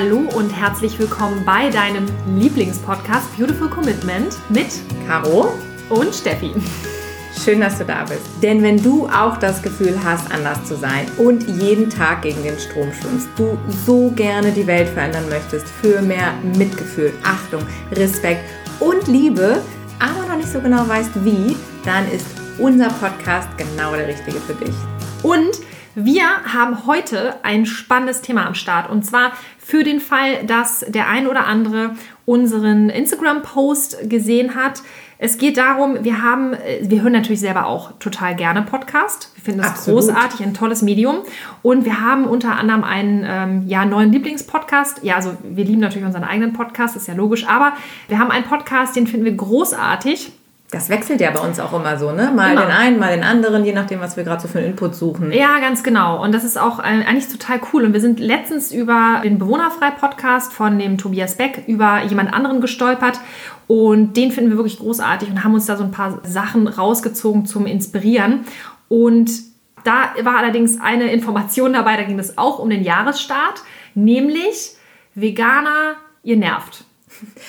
[0.00, 2.06] Hallo und herzlich willkommen bei deinem
[2.36, 4.68] Lieblingspodcast Beautiful Commitment mit
[5.08, 5.52] Caro
[5.88, 6.54] und Steffi.
[7.44, 8.22] Schön, dass du da bist.
[8.40, 12.56] Denn wenn du auch das Gefühl hast, anders zu sein und jeden Tag gegen den
[12.60, 18.44] Strom schwimmst, du so gerne die Welt verändern möchtest für mehr Mitgefühl, Achtung, Respekt
[18.78, 19.60] und Liebe,
[19.98, 22.26] aber noch nicht so genau weißt wie, dann ist
[22.58, 24.76] unser Podcast genau der richtige für dich.
[25.24, 25.58] Und
[25.94, 31.08] wir haben heute ein spannendes Thema am Start und zwar für den Fall, dass der
[31.08, 34.82] ein oder andere unseren Instagram-Post gesehen hat.
[35.18, 39.32] Es geht darum, wir haben, äh, wir hören natürlich selber auch total gerne Podcast.
[39.34, 40.00] Wir finden das Absolut.
[40.02, 41.18] großartig, ein tolles Medium.
[41.62, 45.02] Und wir haben unter anderem einen ähm, ja, neuen Lieblingspodcast.
[45.02, 47.48] Ja, also wir lieben natürlich unseren eigenen Podcast, ist ja logisch.
[47.48, 47.72] Aber
[48.06, 50.32] wir haben einen Podcast, den finden wir großartig.
[50.70, 52.30] Das wechselt ja bei uns auch immer so, ne?
[52.34, 52.66] Mal immer.
[52.66, 55.32] den einen, mal den anderen, je nachdem, was wir gerade so für einen Input suchen.
[55.32, 56.22] Ja, ganz genau.
[56.22, 57.84] Und das ist auch eigentlich total cool.
[57.84, 63.18] Und wir sind letztens über den Bewohnerfrei-Podcast von dem Tobias Beck über jemand anderen gestolpert.
[63.66, 67.46] Und den finden wir wirklich großartig und haben uns da so ein paar Sachen rausgezogen
[67.46, 68.44] zum Inspirieren.
[68.88, 69.30] Und
[69.84, 73.62] da war allerdings eine Information dabei, da ging es auch um den Jahresstart,
[73.94, 74.76] nämlich
[75.14, 76.84] Veganer, ihr nervt.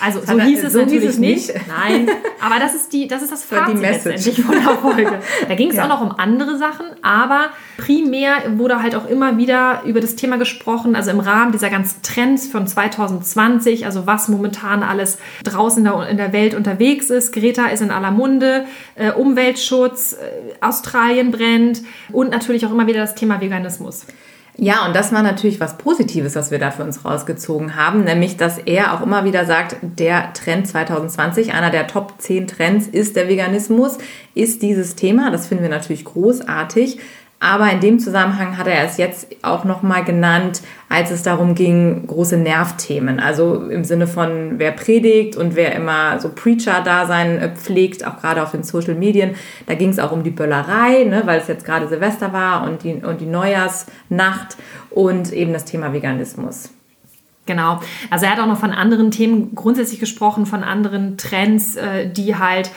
[0.02, 1.54] Also so hieß es so natürlich hieß es nicht.
[1.54, 1.68] nicht.
[1.68, 2.10] Nein,
[2.42, 5.20] aber das ist die, das ist das Fazit die letztendlich von der Folge.
[5.48, 5.84] Da ging es ja.
[5.84, 10.38] auch noch um andere Sachen, aber primär wurde halt auch immer wieder über das Thema
[10.38, 16.18] gesprochen, also im Rahmen dieser ganzen Trends von 2020, also was momentan alles draußen in
[16.18, 17.34] der Welt unterwegs ist.
[17.34, 23.00] Greta ist in aller Munde, äh, Umweltschutz, äh, Australien brennt und natürlich auch immer wieder
[23.00, 24.06] das Thema Veganismus.
[24.62, 28.36] Ja, und das war natürlich was Positives, was wir da für uns rausgezogen haben, nämlich
[28.36, 33.16] dass er auch immer wieder sagt, der Trend 2020, einer der Top 10 Trends ist
[33.16, 34.00] der Veganismus,
[34.36, 35.32] ist dieses Thema.
[35.32, 37.00] Das finden wir natürlich großartig.
[37.42, 42.06] Aber in dem Zusammenhang hat er es jetzt auch nochmal genannt, als es darum ging,
[42.06, 43.22] große Nervthemen.
[43.22, 48.44] Also im Sinne von, wer predigt und wer immer so Preacher-Dasein äh, pflegt, auch gerade
[48.44, 49.36] auf den Social Medien.
[49.68, 52.84] Da ging es auch um die Böllerei, ne, weil es jetzt gerade Silvester war und
[52.84, 54.58] die, und die Neujahrsnacht
[54.90, 56.72] und eben das Thema Veganismus.
[57.46, 57.80] Genau.
[58.12, 62.36] Also er hat auch noch von anderen Themen grundsätzlich gesprochen, von anderen Trends, äh, die
[62.36, 62.70] halt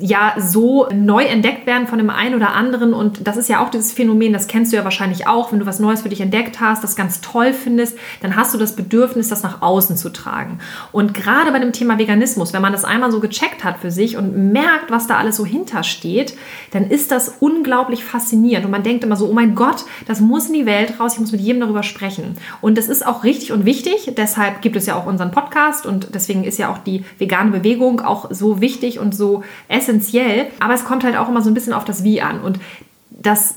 [0.00, 2.94] ja so neu entdeckt werden von dem einen oder anderen.
[2.94, 5.66] Und das ist ja auch dieses Phänomen, das kennst du ja wahrscheinlich auch, wenn du
[5.66, 9.28] was Neues für dich entdeckt hast, das ganz toll findest, dann hast du das Bedürfnis,
[9.28, 10.58] das nach außen zu tragen.
[10.92, 14.16] Und gerade bei dem Thema Veganismus, wenn man das einmal so gecheckt hat für sich
[14.16, 16.34] und merkt, was da alles so hintersteht,
[16.72, 18.64] dann ist das unglaublich faszinierend.
[18.64, 21.20] Und man denkt immer so, oh mein Gott, das muss in die Welt raus, ich
[21.20, 22.36] muss mit jedem darüber sprechen.
[22.60, 24.12] Und das ist auch richtig und wichtig.
[24.16, 28.00] Deshalb gibt es ja auch unseren Podcast und deswegen ist ja auch die vegane Bewegung
[28.00, 31.54] auch so wichtig und so essentiell essentiell, aber es kommt halt auch immer so ein
[31.54, 32.40] bisschen auf das Wie an.
[32.40, 32.60] Und
[33.10, 33.56] das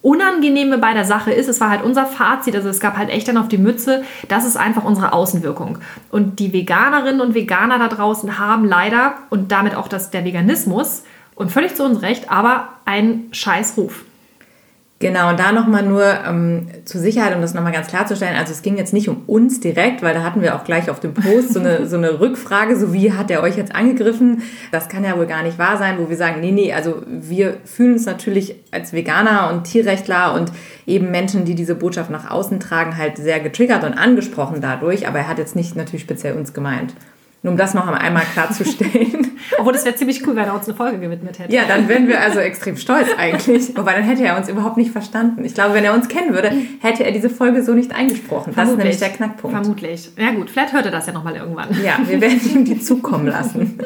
[0.00, 3.28] Unangenehme bei der Sache ist, es war halt unser Fazit, also es gab halt echt
[3.28, 5.78] dann auf die Mütze, das ist einfach unsere Außenwirkung.
[6.10, 11.04] Und die Veganerinnen und Veganer da draußen haben leider und damit auch das, der Veganismus
[11.36, 14.04] und völlig zu Unrecht, aber einen scheiß Ruf.
[15.02, 18.62] Genau, und da nochmal nur ähm, zur Sicherheit, um das nochmal ganz klarzustellen, also es
[18.62, 21.54] ging jetzt nicht um uns direkt, weil da hatten wir auch gleich auf dem Post
[21.54, 24.42] so eine, so eine Rückfrage, so wie hat er euch jetzt angegriffen?
[24.70, 27.56] Das kann ja wohl gar nicht wahr sein, wo wir sagen, nee, nee, also wir
[27.64, 30.52] fühlen uns natürlich als Veganer und Tierrechtler und
[30.86, 35.18] eben Menschen, die diese Botschaft nach außen tragen, halt sehr getriggert und angesprochen dadurch, aber
[35.18, 36.94] er hat jetzt nicht natürlich speziell uns gemeint.
[37.44, 39.32] Nur um das noch einmal klarzustellen.
[39.58, 41.52] Obwohl, das wäre ziemlich cool, wenn er uns eine Folge gewidmet hätte.
[41.52, 43.76] Ja, dann wären wir also extrem stolz eigentlich.
[43.76, 45.44] Wobei, dann hätte er uns überhaupt nicht verstanden.
[45.44, 48.52] Ich glaube, wenn er uns kennen würde, hätte er diese Folge so nicht eingesprochen.
[48.54, 49.56] Das ist nämlich der Knackpunkt.
[49.56, 50.10] Vermutlich.
[50.16, 51.68] Ja gut, vielleicht hört er das ja nochmal irgendwann.
[51.82, 53.76] Ja, wir werden ihm die zukommen lassen.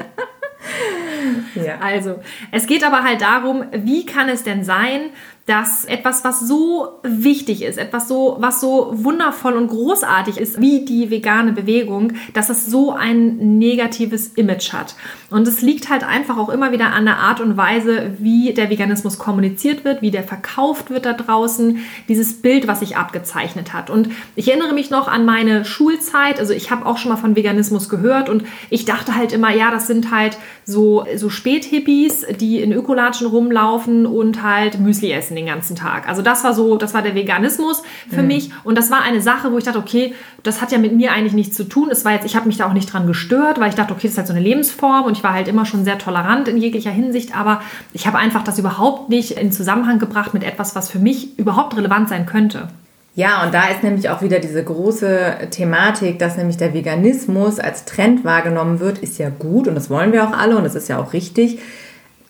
[1.54, 1.78] ja.
[1.80, 2.16] Also,
[2.52, 5.00] es geht aber halt darum, wie kann es denn sein,
[5.46, 10.84] dass etwas, was so wichtig ist, etwas so, was so wundervoll und großartig ist, wie
[10.84, 14.96] die vegane Bewegung, dass es so ein negatives Image hat.
[15.30, 18.70] Und es liegt halt einfach auch immer wieder an der Art und Weise, wie der
[18.70, 21.78] Veganismus kommuniziert wird, wie der verkauft wird da draußen,
[22.08, 23.88] dieses Bild, was sich abgezeichnet hat.
[23.88, 27.36] Und ich erinnere mich noch an meine Schulzeit, also ich habe auch schon mal von
[27.36, 32.60] Veganismus gehört und ich dachte halt immer, ja, das sind halt so, so Späthippies, die
[32.60, 36.08] in Ökolatschen rumlaufen und halt Müsli essen den ganzen Tag.
[36.08, 38.28] Also das war so, das war der Veganismus für mhm.
[38.28, 41.12] mich und das war eine Sache, wo ich dachte, okay, das hat ja mit mir
[41.12, 41.88] eigentlich nichts zu tun.
[41.90, 44.02] Es war jetzt, ich habe mich da auch nicht dran gestört, weil ich dachte, okay,
[44.04, 46.56] das ist halt so eine Lebensform und ich war halt immer schon sehr tolerant in
[46.56, 47.60] jeglicher Hinsicht, aber
[47.92, 51.76] ich habe einfach das überhaupt nicht in Zusammenhang gebracht mit etwas, was für mich überhaupt
[51.76, 52.68] relevant sein könnte.
[53.16, 57.86] Ja, und da ist nämlich auch wieder diese große Thematik, dass nämlich der Veganismus als
[57.86, 60.88] Trend wahrgenommen wird, ist ja gut und das wollen wir auch alle und das ist
[60.88, 61.58] ja auch richtig.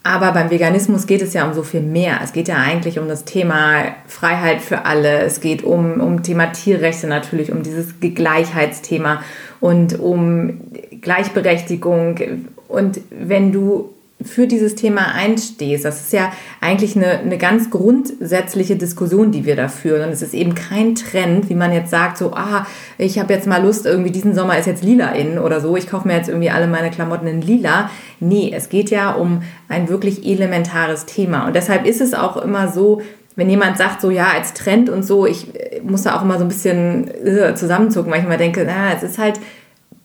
[0.07, 2.21] Aber beim Veganismus geht es ja um so viel mehr.
[2.23, 5.23] Es geht ja eigentlich um das Thema Freiheit für alle.
[5.23, 9.21] Es geht um, um Thema Tierrechte natürlich, um dieses Gleichheitsthema
[9.59, 10.61] und um
[11.01, 12.21] Gleichberechtigung.
[12.69, 15.85] Und wenn du für dieses Thema einstehst.
[15.85, 20.07] Das ist ja eigentlich eine, eine ganz grundsätzliche Diskussion, die wir da führen.
[20.07, 22.67] Und es ist eben kein Trend, wie man jetzt sagt, so, ah,
[22.97, 25.89] ich habe jetzt mal Lust, irgendwie diesen Sommer ist jetzt lila in oder so, ich
[25.89, 27.91] kaufe mir jetzt irgendwie alle meine Klamotten in lila.
[28.19, 31.47] Nee, es geht ja um ein wirklich elementares Thema.
[31.47, 33.03] Und deshalb ist es auch immer so,
[33.37, 36.39] wenn jemand sagt, so ja, als Trend und so, ich äh, muss da auch immer
[36.39, 39.39] so ein bisschen äh, zusammenzucken, weil ich immer denke, na, es ist halt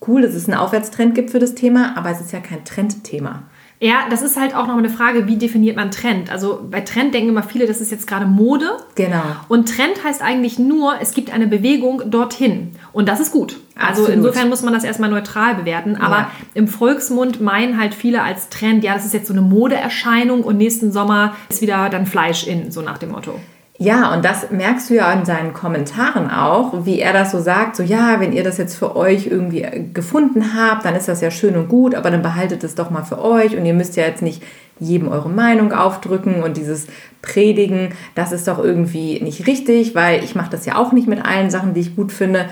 [0.06, 3.44] cool, dass es einen Aufwärtstrend gibt für das Thema, aber es ist ja kein Trendthema.
[3.84, 6.32] Ja, das ist halt auch noch eine Frage, wie definiert man Trend?
[6.32, 8.78] Also bei Trend denken immer viele, das ist jetzt gerade Mode.
[8.94, 9.24] Genau.
[9.48, 12.76] Und Trend heißt eigentlich nur, es gibt eine Bewegung dorthin.
[12.94, 13.60] Und das ist gut.
[13.76, 14.10] Also Absolut.
[14.10, 15.96] insofern muss man das erstmal neutral bewerten.
[15.96, 16.32] Aber ja.
[16.54, 20.58] im Volksmund meinen halt viele als Trend, ja, das ist jetzt so eine Modeerscheinung und
[20.58, 23.40] nächsten Sommer ist wieder dann Fleisch in, so nach dem Motto.
[23.82, 27.76] Ja, und das merkst du ja in seinen Kommentaren auch, wie er das so sagt,
[27.76, 31.32] so ja, wenn ihr das jetzt für euch irgendwie gefunden habt, dann ist das ja
[31.32, 34.04] schön und gut, aber dann behaltet es doch mal für euch und ihr müsst ja
[34.04, 34.44] jetzt nicht
[34.80, 36.86] jedem eure Meinung aufdrücken und dieses
[37.24, 41.26] Predigen, das ist doch irgendwie nicht richtig, weil ich mache das ja auch nicht mit
[41.26, 42.50] allen Sachen, die ich gut finde.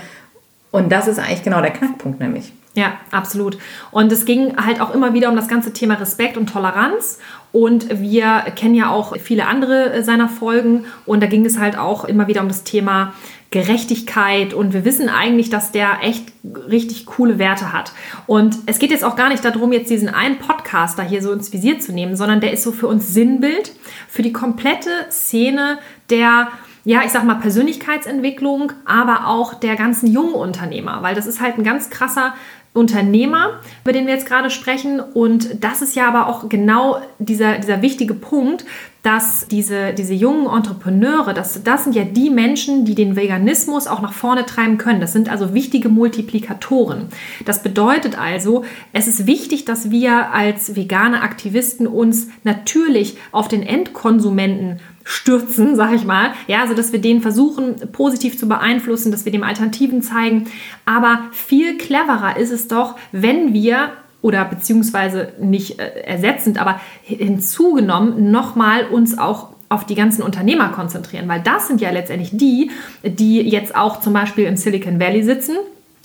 [0.72, 2.52] Und das ist eigentlich genau der Knackpunkt nämlich.
[2.74, 3.58] Ja, absolut.
[3.90, 7.18] Und es ging halt auch immer wieder um das ganze Thema Respekt und Toleranz.
[7.52, 10.84] Und wir kennen ja auch viele andere äh, seiner Folgen.
[11.04, 13.12] Und da ging es halt auch immer wieder um das Thema
[13.50, 14.54] Gerechtigkeit.
[14.54, 17.90] Und wir wissen eigentlich, dass der echt richtig coole Werte hat.
[18.28, 21.52] Und es geht jetzt auch gar nicht darum, jetzt diesen einen Podcaster hier so ins
[21.52, 23.72] Visier zu nehmen, sondern der ist so für uns Sinnbild,
[24.08, 25.78] für die komplette Szene
[26.08, 26.48] der
[26.84, 31.58] ja, ich sag mal Persönlichkeitsentwicklung, aber auch der ganzen jungen Unternehmer, weil das ist halt
[31.58, 32.34] ein ganz krasser
[32.72, 35.00] Unternehmer, über den wir jetzt gerade sprechen.
[35.00, 38.64] Und das ist ja aber auch genau dieser, dieser wichtige Punkt,
[39.02, 44.02] dass diese, diese jungen Entrepreneure, das, das sind ja die Menschen, die den Veganismus auch
[44.02, 45.00] nach vorne treiben können.
[45.00, 47.06] Das sind also wichtige Multiplikatoren.
[47.46, 53.62] Das bedeutet also, es ist wichtig, dass wir als vegane Aktivisten uns natürlich auf den
[53.62, 56.32] Endkonsumenten stürzen, sag ich mal.
[56.46, 60.46] Ja, also dass wir den versuchen positiv zu beeinflussen, dass wir dem Alternativen zeigen.
[60.84, 68.30] Aber viel cleverer ist es doch, wenn wir oder beziehungsweise nicht äh, ersetzend, aber hinzugenommen
[68.30, 72.70] nochmal uns auch auf die ganzen Unternehmer konzentrieren, weil das sind ja letztendlich die,
[73.04, 75.56] die jetzt auch zum Beispiel im Silicon Valley sitzen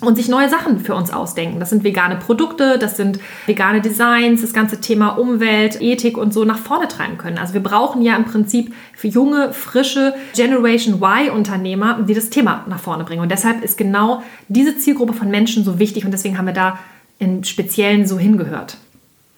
[0.01, 1.59] und sich neue Sachen für uns ausdenken.
[1.59, 6.43] Das sind vegane Produkte, das sind vegane Designs, das ganze Thema Umwelt, Ethik und so
[6.43, 7.37] nach vorne treiben können.
[7.37, 12.79] Also wir brauchen ja im Prinzip für junge, frische Generation Y-Unternehmer, die das Thema nach
[12.79, 13.21] vorne bringen.
[13.21, 16.77] Und deshalb ist genau diese Zielgruppe von Menschen so wichtig und deswegen haben wir da
[17.19, 18.77] in Speziellen so hingehört.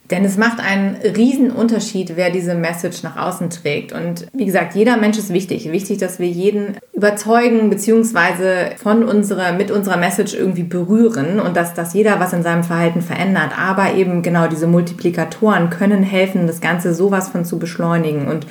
[0.10, 3.92] Denn es macht einen riesen Unterschied, wer diese Message nach außen trägt.
[3.92, 5.70] Und wie gesagt, jeder Mensch ist wichtig.
[5.70, 8.78] Wichtig, dass wir jeden überzeugen bzw.
[8.78, 13.02] von unserer, mit unserer Message irgendwie berühren und dass, dass jeder was in seinem Verhalten
[13.02, 13.52] verändert.
[13.60, 18.30] Aber eben genau diese Multiplikatoren können helfen, das Ganze sowas von zu beschleunigen.
[18.30, 18.48] Und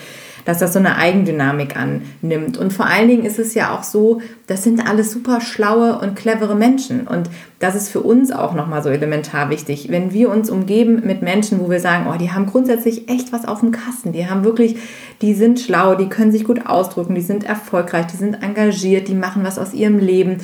[0.46, 2.56] dass das so eine Eigendynamik annimmt.
[2.56, 6.14] Und vor allen Dingen ist es ja auch so, das sind alles super schlaue und
[6.14, 7.06] clevere Menschen.
[7.06, 7.28] Und
[7.58, 9.88] das ist für uns auch nochmal so elementar wichtig.
[9.90, 13.44] Wenn wir uns umgeben mit Menschen, wo wir sagen, oh, die haben grundsätzlich echt was
[13.44, 14.76] auf dem Kasten, die haben wirklich,
[15.20, 19.14] die sind schlau, die können sich gut ausdrücken, die sind erfolgreich, die sind engagiert, die
[19.14, 20.38] machen was aus ihrem Leben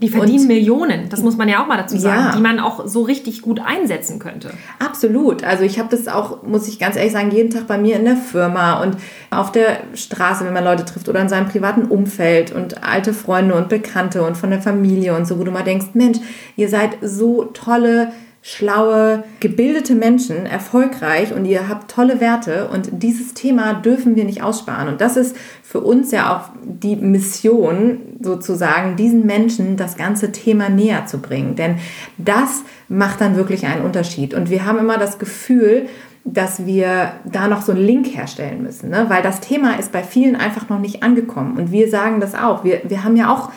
[0.00, 2.36] die verdienen und, Millionen, das muss man ja auch mal dazu sagen, ja.
[2.36, 4.52] die man auch so richtig gut einsetzen könnte.
[4.78, 5.42] Absolut.
[5.42, 8.04] Also ich habe das auch, muss ich ganz ehrlich sagen, jeden Tag bei mir in
[8.04, 8.96] der Firma und
[9.30, 13.54] auf der Straße, wenn man Leute trifft oder in seinem privaten Umfeld und alte Freunde
[13.54, 16.18] und Bekannte und von der Familie und so, wo du mal denkst, Mensch,
[16.56, 23.34] ihr seid so tolle schlaue, gebildete Menschen, erfolgreich und ihr habt tolle Werte und dieses
[23.34, 24.88] Thema dürfen wir nicht aussparen.
[24.88, 30.68] Und das ist für uns ja auch die Mission, sozusagen, diesen Menschen das ganze Thema
[30.68, 31.56] näher zu bringen.
[31.56, 31.76] Denn
[32.16, 34.34] das macht dann wirklich einen Unterschied.
[34.34, 35.88] Und wir haben immer das Gefühl,
[36.24, 39.06] dass wir da noch so einen Link herstellen müssen, ne?
[39.08, 41.56] weil das Thema ist bei vielen einfach noch nicht angekommen.
[41.56, 42.64] Und wir sagen das auch.
[42.64, 43.50] Wir, wir haben ja auch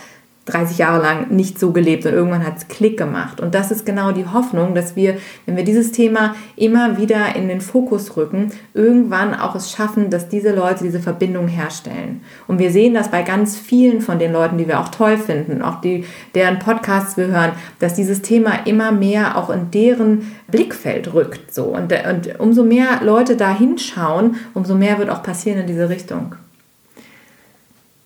[0.45, 3.39] 30 Jahre lang nicht so gelebt und irgendwann hat es Klick gemacht.
[3.39, 7.47] Und das ist genau die Hoffnung, dass wir, wenn wir dieses Thema immer wieder in
[7.47, 12.21] den Fokus rücken, irgendwann auch es schaffen, dass diese Leute diese Verbindung herstellen.
[12.47, 15.61] Und wir sehen das bei ganz vielen von den Leuten, die wir auch toll finden,
[15.61, 21.13] auch die, deren Podcasts wir hören, dass dieses Thema immer mehr auch in deren Blickfeld
[21.13, 21.53] rückt.
[21.53, 21.65] So.
[21.65, 26.35] Und, und umso mehr Leute da hinschauen, umso mehr wird auch passieren in diese Richtung.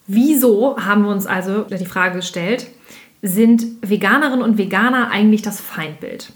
[0.07, 2.67] Wieso haben wir uns also die Frage gestellt,
[3.21, 6.31] sind Veganerinnen und Veganer eigentlich das Feindbild?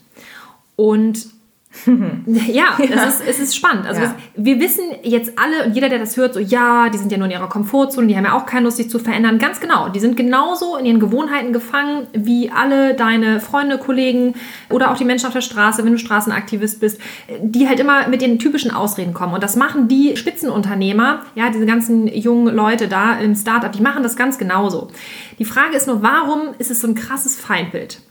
[0.76, 1.28] Und
[2.26, 3.04] ja, ja.
[3.04, 3.86] Ist, es ist spannend.
[3.86, 4.16] Also ja.
[4.36, 7.28] wir wissen jetzt alle und jeder, der das hört, so ja, die sind ja nur
[7.28, 9.38] in ihrer Komfortzone, die haben ja auch keine Lust, sich zu verändern.
[9.38, 9.90] Ganz genau.
[9.90, 14.34] Die sind genauso in ihren Gewohnheiten gefangen wie alle deine Freunde, Kollegen
[14.70, 17.00] oder auch die Menschen auf der Straße, wenn du Straßenaktivist bist,
[17.40, 19.36] die halt immer mit den typischen Ausreden kommen.
[19.36, 24.02] Und das machen die Spitzenunternehmer, ja, diese ganzen jungen Leute da im Startup, die machen
[24.02, 24.88] das ganz genauso.
[25.38, 28.02] Die Frage ist nur, warum ist es so ein krasses Feindbild?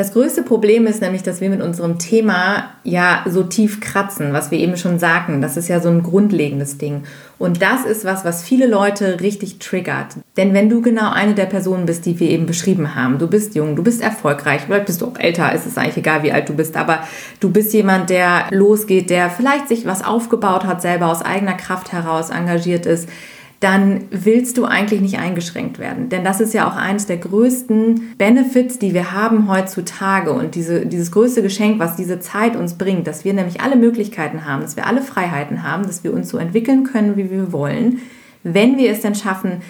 [0.00, 4.50] Das größte Problem ist nämlich, dass wir mit unserem Thema ja so tief kratzen, was
[4.50, 5.42] wir eben schon sagten.
[5.42, 7.02] Das ist ja so ein grundlegendes Ding.
[7.38, 10.16] Und das ist was, was viele Leute richtig triggert.
[10.38, 13.54] Denn wenn du genau eine der Personen bist, die wir eben beschrieben haben, du bist
[13.54, 16.48] jung, du bist erfolgreich, vielleicht bist du auch älter, ist es eigentlich egal, wie alt
[16.48, 17.00] du bist, aber
[17.40, 21.92] du bist jemand, der losgeht, der vielleicht sich was aufgebaut hat, selber aus eigener Kraft
[21.92, 23.06] heraus engagiert ist,
[23.60, 26.08] dann willst du eigentlich nicht eingeschränkt werden.
[26.08, 30.86] Denn das ist ja auch eines der größten Benefits, die wir haben heutzutage und diese,
[30.86, 34.76] dieses größte Geschenk, was diese Zeit uns bringt, dass wir nämlich alle Möglichkeiten haben, dass
[34.76, 37.98] wir alle Freiheiten haben, dass wir uns so entwickeln können, wie wir wollen,
[38.42, 39.60] wenn wir es dann schaffen,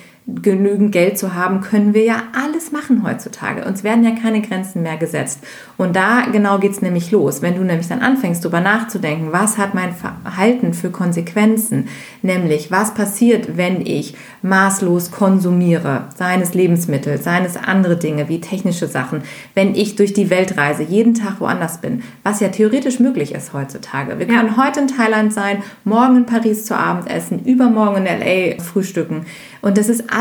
[0.42, 3.64] genügend Geld zu haben, können wir ja alles machen heutzutage.
[3.64, 5.40] Uns werden ja keine Grenzen mehr gesetzt.
[5.76, 7.42] Und da genau geht es nämlich los.
[7.42, 11.88] Wenn du nämlich dann anfängst, darüber nachzudenken, was hat mein Verhalten für Konsequenzen?
[12.22, 19.22] Nämlich, was passiert, wenn ich maßlos konsumiere, seines Lebensmittel, seines andere Dinge wie technische Sachen,
[19.54, 23.52] wenn ich durch die Welt reise, jeden Tag woanders bin, was ja theoretisch möglich ist
[23.52, 24.18] heutzutage.
[24.18, 24.64] Wir können ja.
[24.64, 29.26] heute in Thailand sein, morgen in Paris zu Abend essen, übermorgen in LA frühstücken.
[29.62, 30.19] Und das ist alles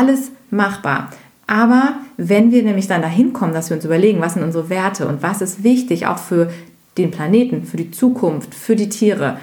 [0.50, 1.10] machbar.
[1.46, 5.08] Aber wenn wir nämlich dann dahin kommen, dass wir uns überlegen, was sind unsere Werte
[5.08, 6.50] und was ist wichtig auch für
[6.96, 9.38] den Planeten, für die Zukunft, für die Tiere,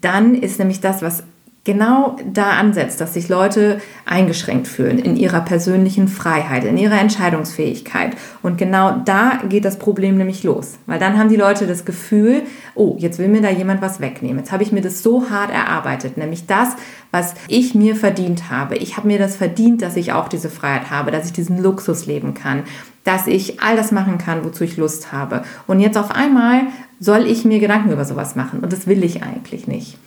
[0.00, 1.22] dann ist nämlich das, was
[1.68, 8.16] genau da ansetzt, dass sich Leute eingeschränkt fühlen in ihrer persönlichen Freiheit, in ihrer Entscheidungsfähigkeit.
[8.42, 10.78] Und genau da geht das Problem nämlich los.
[10.86, 12.44] Weil dann haben die Leute das Gefühl,
[12.74, 14.38] oh, jetzt will mir da jemand was wegnehmen.
[14.38, 16.70] Jetzt habe ich mir das so hart erarbeitet, nämlich das,
[17.10, 18.76] was ich mir verdient habe.
[18.76, 22.06] Ich habe mir das verdient, dass ich auch diese Freiheit habe, dass ich diesen Luxus
[22.06, 22.62] leben kann,
[23.04, 25.42] dass ich all das machen kann, wozu ich Lust habe.
[25.66, 26.62] Und jetzt auf einmal
[26.98, 28.60] soll ich mir Gedanken über sowas machen.
[28.60, 29.98] Und das will ich eigentlich nicht.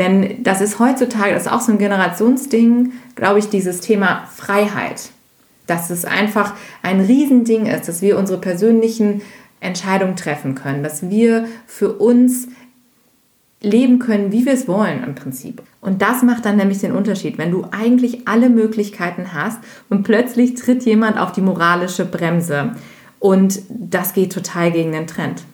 [0.00, 5.10] Denn das ist heutzutage, das ist auch so ein Generationsding, glaube ich, dieses Thema Freiheit.
[5.66, 9.20] Dass es einfach ein Riesending ist, dass wir unsere persönlichen
[9.60, 12.48] Entscheidungen treffen können, dass wir für uns
[13.60, 15.62] leben können, wie wir es wollen im Prinzip.
[15.82, 19.58] Und das macht dann nämlich den Unterschied, wenn du eigentlich alle Möglichkeiten hast
[19.90, 22.72] und plötzlich tritt jemand auf die moralische Bremse.
[23.18, 25.44] Und das geht total gegen den Trend.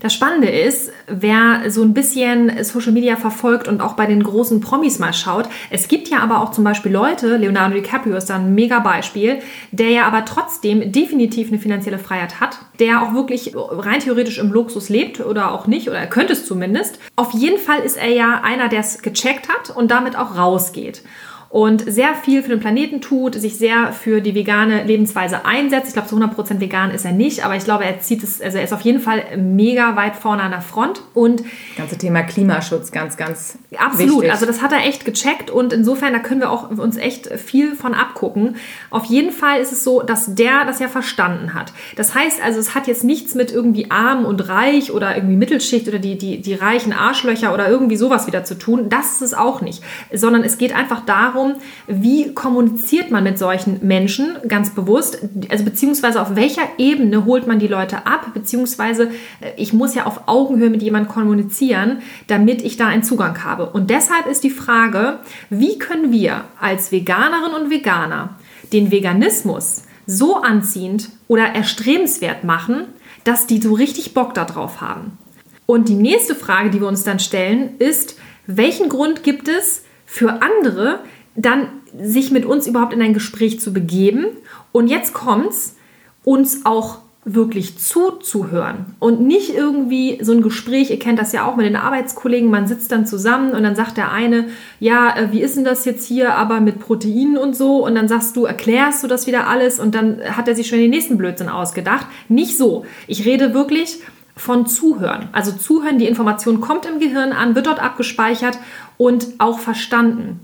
[0.00, 4.62] Das Spannende ist, wer so ein bisschen Social Media verfolgt und auch bei den großen
[4.62, 8.36] Promis mal schaut, es gibt ja aber auch zum Beispiel Leute, Leonardo DiCaprio ist da
[8.36, 9.40] ein mega Beispiel,
[9.72, 14.50] der ja aber trotzdem definitiv eine finanzielle Freiheit hat, der auch wirklich rein theoretisch im
[14.50, 16.98] Luxus lebt oder auch nicht, oder er könnte es zumindest.
[17.16, 21.02] Auf jeden Fall ist er ja einer, der es gecheckt hat und damit auch rausgeht
[21.50, 25.88] und sehr viel für den Planeten tut, sich sehr für die vegane Lebensweise einsetzt.
[25.88, 28.58] Ich glaube, zu 100% vegan ist er nicht, aber ich glaube, er zieht es, also
[28.58, 31.02] er ist auf jeden Fall mega weit vorne an der Front.
[31.12, 34.18] Und das ganze Thema Klimaschutz ganz, ganz absolut.
[34.18, 34.30] Wichtig.
[34.30, 37.74] Also das hat er echt gecheckt und insofern da können wir auch uns echt viel
[37.74, 38.54] von abgucken.
[38.90, 41.72] Auf jeden Fall ist es so, dass der das ja verstanden hat.
[41.96, 45.88] Das heißt also, es hat jetzt nichts mit irgendwie arm und reich oder irgendwie Mittelschicht
[45.88, 48.88] oder die, die, die reichen Arschlöcher oder irgendwie sowas wieder zu tun.
[48.88, 51.54] Das ist es auch nicht, sondern es geht einfach darum, darum,
[51.86, 55.18] wie kommuniziert man mit solchen Menschen ganz bewusst,
[55.48, 60.06] also beziehungsweise auf welcher Ebene holt man die Leute ab, beziehungsweise äh, ich muss ja
[60.06, 63.66] auf Augenhöhe mit jemandem kommunizieren, damit ich da einen Zugang habe.
[63.66, 65.18] Und deshalb ist die Frage,
[65.48, 68.36] wie können wir als Veganerinnen und Veganer
[68.72, 72.86] den Veganismus so anziehend oder erstrebenswert machen,
[73.24, 75.18] dass die so richtig Bock darauf haben.
[75.66, 78.16] Und die nächste Frage, die wir uns dann stellen, ist,
[78.46, 81.68] welchen Grund gibt es für andere, dann
[81.98, 84.26] sich mit uns überhaupt in ein Gespräch zu begeben.
[84.72, 85.76] Und jetzt kommt's,
[86.24, 91.54] uns auch wirklich zuzuhören und nicht irgendwie so ein Gespräch, ihr kennt das ja auch
[91.54, 94.46] mit den Arbeitskollegen, man sitzt dann zusammen und dann sagt der eine,
[94.78, 98.08] ja, äh, wie ist denn das jetzt hier, aber mit Proteinen und so und dann
[98.08, 101.18] sagst du, erklärst du das wieder alles und dann hat er sich schon den nächsten
[101.18, 102.06] Blödsinn ausgedacht.
[102.28, 102.86] Nicht so.
[103.06, 104.00] Ich rede wirklich
[104.34, 105.28] von Zuhören.
[105.32, 108.58] Also Zuhören, die Information kommt im Gehirn an, wird dort abgespeichert
[108.96, 110.40] und auch verstanden.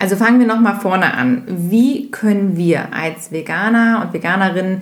[0.00, 1.42] Also fangen wir nochmal vorne an.
[1.46, 4.80] Wie können wir als Veganer und Veganerinnen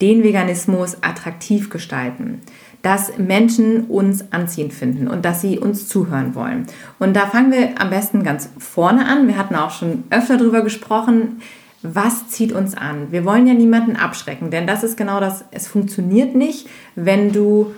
[0.00, 2.40] den Veganismus attraktiv gestalten?
[2.80, 6.66] Dass Menschen uns anziehend finden und dass sie uns zuhören wollen.
[6.98, 9.28] Und da fangen wir am besten ganz vorne an.
[9.28, 11.42] Wir hatten auch schon öfter darüber gesprochen.
[11.82, 13.08] Was zieht uns an?
[13.12, 15.44] Wir wollen ja niemanden abschrecken, denn das ist genau das.
[15.50, 17.74] Es funktioniert nicht, wenn du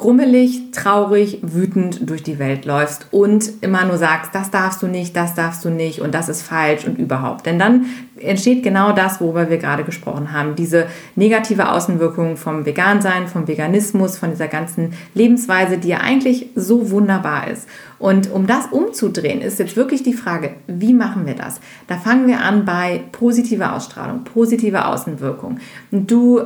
[0.00, 5.14] grummelig, traurig, wütend durch die Welt läufst und immer nur sagst, das darfst du nicht,
[5.14, 7.44] das darfst du nicht und das ist falsch und überhaupt.
[7.44, 7.84] Denn dann
[8.16, 10.56] entsteht genau das, worüber wir gerade gesprochen haben.
[10.56, 16.90] Diese negative Außenwirkung vom Vegansein, vom Veganismus, von dieser ganzen Lebensweise, die ja eigentlich so
[16.90, 17.68] wunderbar ist.
[17.98, 21.60] Und um das umzudrehen, ist jetzt wirklich die Frage, wie machen wir das?
[21.88, 25.58] Da fangen wir an bei positiver Ausstrahlung, positive Außenwirkung.
[25.90, 26.40] Du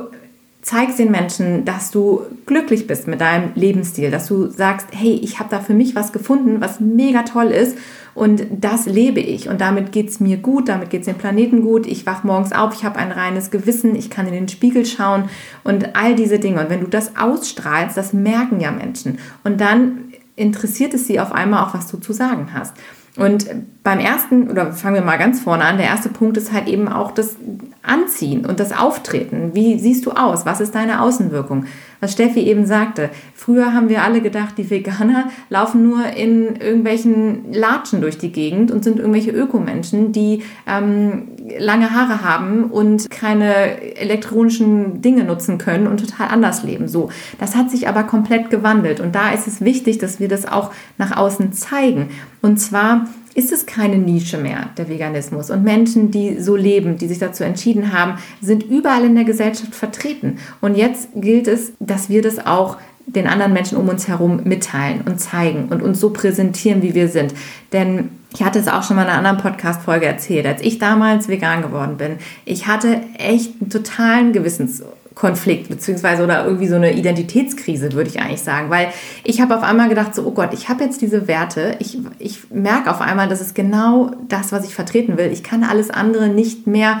[0.65, 5.37] zeigst den Menschen, dass du glücklich bist mit deinem Lebensstil, dass du sagst, hey, ich
[5.37, 7.77] habe da für mich was gefunden, was mega toll ist
[8.15, 11.61] und das lebe ich und damit geht es mir gut, damit geht es dem Planeten
[11.61, 14.87] gut, ich wach morgens auf, ich habe ein reines Gewissen, ich kann in den Spiegel
[14.87, 15.29] schauen
[15.63, 16.61] und all diese Dinge.
[16.61, 20.05] Und wenn du das ausstrahlst, das merken ja Menschen und dann
[20.35, 22.73] interessiert es sie auf einmal auch, was du zu sagen hast.
[23.17, 23.47] Und
[23.83, 26.89] beim ersten, oder fangen wir mal ganz vorne an, der erste Punkt ist halt eben
[26.89, 27.37] auch das
[27.81, 29.51] Anziehen und das Auftreten.
[29.53, 30.45] Wie siehst du aus?
[30.45, 31.65] Was ist deine Außenwirkung?
[32.01, 37.53] Was Steffi eben sagte, früher haben wir alle gedacht, die Veganer laufen nur in irgendwelchen
[37.53, 43.95] Latschen durch die Gegend und sind irgendwelche Ökomenschen, die ähm, lange Haare haben und keine
[43.97, 46.87] elektronischen Dinge nutzen können und total anders leben.
[46.87, 50.45] So, das hat sich aber komplett gewandelt und da ist es wichtig, dass wir das
[50.45, 52.09] auch nach außen zeigen.
[52.41, 53.04] Und zwar
[53.35, 55.51] ist es keine Nische mehr, der Veganismus.
[55.51, 59.75] Und Menschen, die so leben, die sich dazu entschieden haben, sind überall in der Gesellschaft
[59.75, 60.39] vertreten.
[60.61, 65.01] Und jetzt gilt es, dass wir das auch den anderen Menschen um uns herum mitteilen
[65.05, 67.33] und zeigen und uns so präsentieren, wie wir sind.
[67.73, 71.27] Denn ich hatte es auch schon mal in einer anderen Podcast-Folge erzählt, als ich damals
[71.27, 72.17] vegan geworden bin.
[72.45, 74.81] Ich hatte echt einen totalen Gewissens
[75.15, 78.69] Konflikt beziehungsweise oder irgendwie so eine Identitätskrise, würde ich eigentlich sagen.
[78.69, 78.89] Weil
[79.23, 82.51] ich habe auf einmal gedacht, so, oh Gott, ich habe jetzt diese Werte, ich, ich
[82.51, 85.31] merke auf einmal, das ist genau das, was ich vertreten will.
[85.31, 86.99] Ich kann alles andere nicht mehr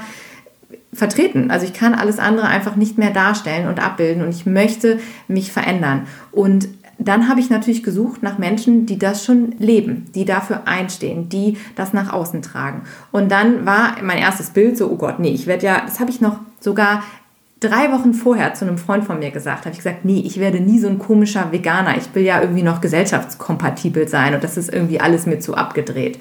[0.93, 1.51] vertreten.
[1.51, 5.51] Also ich kann alles andere einfach nicht mehr darstellen und abbilden und ich möchte mich
[5.51, 6.07] verändern.
[6.31, 11.27] Und dann habe ich natürlich gesucht nach Menschen, die das schon leben, die dafür einstehen,
[11.27, 12.83] die das nach außen tragen.
[13.11, 16.09] Und dann war mein erstes Bild so, oh Gott, nee, ich werde ja, das habe
[16.09, 17.03] ich noch sogar
[17.59, 20.59] drei Wochen vorher zu einem Freund von mir gesagt, habe ich gesagt, nee, ich werde
[20.59, 21.97] nie so ein komischer Veganer.
[21.97, 26.19] Ich will ja irgendwie noch gesellschaftskompatibel sein und das ist irgendwie alles mir zu abgedreht.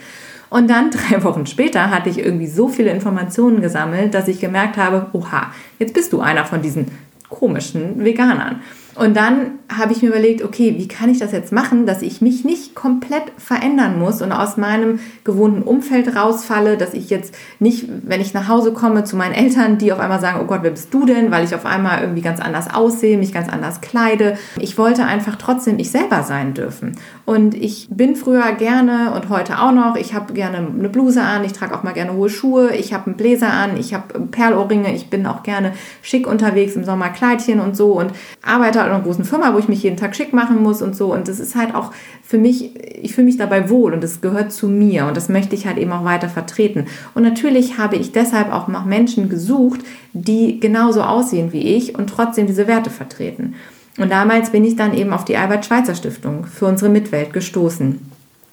[0.51, 4.77] Und dann drei Wochen später hatte ich irgendwie so viele Informationen gesammelt, dass ich gemerkt
[4.77, 6.87] habe, oha, jetzt bist du einer von diesen
[7.29, 8.61] komischen Veganern.
[8.97, 12.21] Und dann habe ich mir überlegt, okay, wie kann ich das jetzt machen, dass ich
[12.21, 17.89] mich nicht komplett verändern muss und aus meinem gewohnten Umfeld rausfalle, dass ich jetzt nicht,
[18.05, 20.71] wenn ich nach Hause komme zu meinen Eltern, die auf einmal sagen, oh Gott, wer
[20.71, 24.39] bist du denn, weil ich auf einmal irgendwie ganz anders aussehe, mich ganz anders kleide.
[24.59, 26.97] Ich wollte einfach trotzdem ich selber sein dürfen.
[27.25, 31.45] Und ich bin früher gerne und heute auch noch, ich habe gerne eine Bluse an,
[31.45, 34.95] ich trage auch mal gerne hohe Schuhe, ich habe einen Bläser an, ich habe Perlohrringe,
[34.95, 39.03] ich bin auch gerne schick unterwegs im Sommer Kleidchen und so und arbeite in einer
[39.03, 41.13] großen Firma, wo ich mich jeden Tag schick machen muss und so.
[41.13, 41.93] Und das ist halt auch
[42.23, 45.55] für mich, ich fühle mich dabei wohl und es gehört zu mir und das möchte
[45.55, 46.87] ich halt eben auch weiter vertreten.
[47.15, 49.81] Und natürlich habe ich deshalb auch nach Menschen gesucht,
[50.13, 53.55] die genauso aussehen wie ich und trotzdem diese Werte vertreten.
[53.99, 58.01] Und damals bin ich dann eben auf die Albert-Schweitzer Stiftung für unsere Mitwelt gestoßen,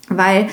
[0.10, 0.48] weil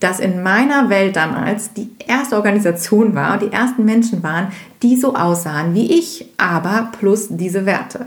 [0.00, 4.48] das in meiner Welt damals die erste Organisation war und die ersten Menschen waren,
[4.82, 8.06] die so aussahen wie ich, aber plus diese Werte.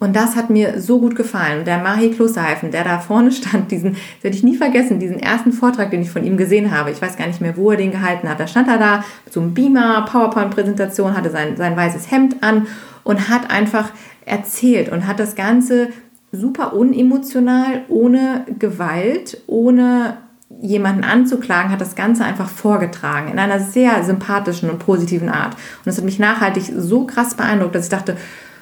[0.00, 1.66] Und das hat mir so gut gefallen.
[1.66, 5.52] Der Mahi Klosterheifen, der da vorne stand, diesen, das werde ich nie vergessen, diesen ersten
[5.52, 6.90] Vortrag, den ich von ihm gesehen habe.
[6.90, 8.40] Ich weiß gar nicht mehr, wo er den gehalten hat.
[8.40, 12.66] Da stand er da mit so einem Beamer, PowerPoint-Präsentation, hatte sein, sein weißes Hemd an
[13.04, 13.90] und hat einfach
[14.24, 15.88] erzählt und hat das Ganze
[16.32, 20.16] super unemotional, ohne Gewalt, ohne
[20.62, 25.54] jemanden anzuklagen, hat das Ganze einfach vorgetragen in einer sehr sympathischen und positiven Art.
[25.54, 28.16] Und das hat mich nachhaltig so krass beeindruckt, dass ich dachte,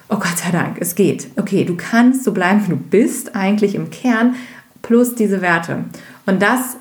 [0.09, 1.29] oh Gott sei Dank, es geht.
[1.37, 4.37] Okay, du kannst so bleiben, wie du bist, eigentlich im Kern,
[4.83, 5.85] plus diese Werte.
[6.27, 6.77] Und das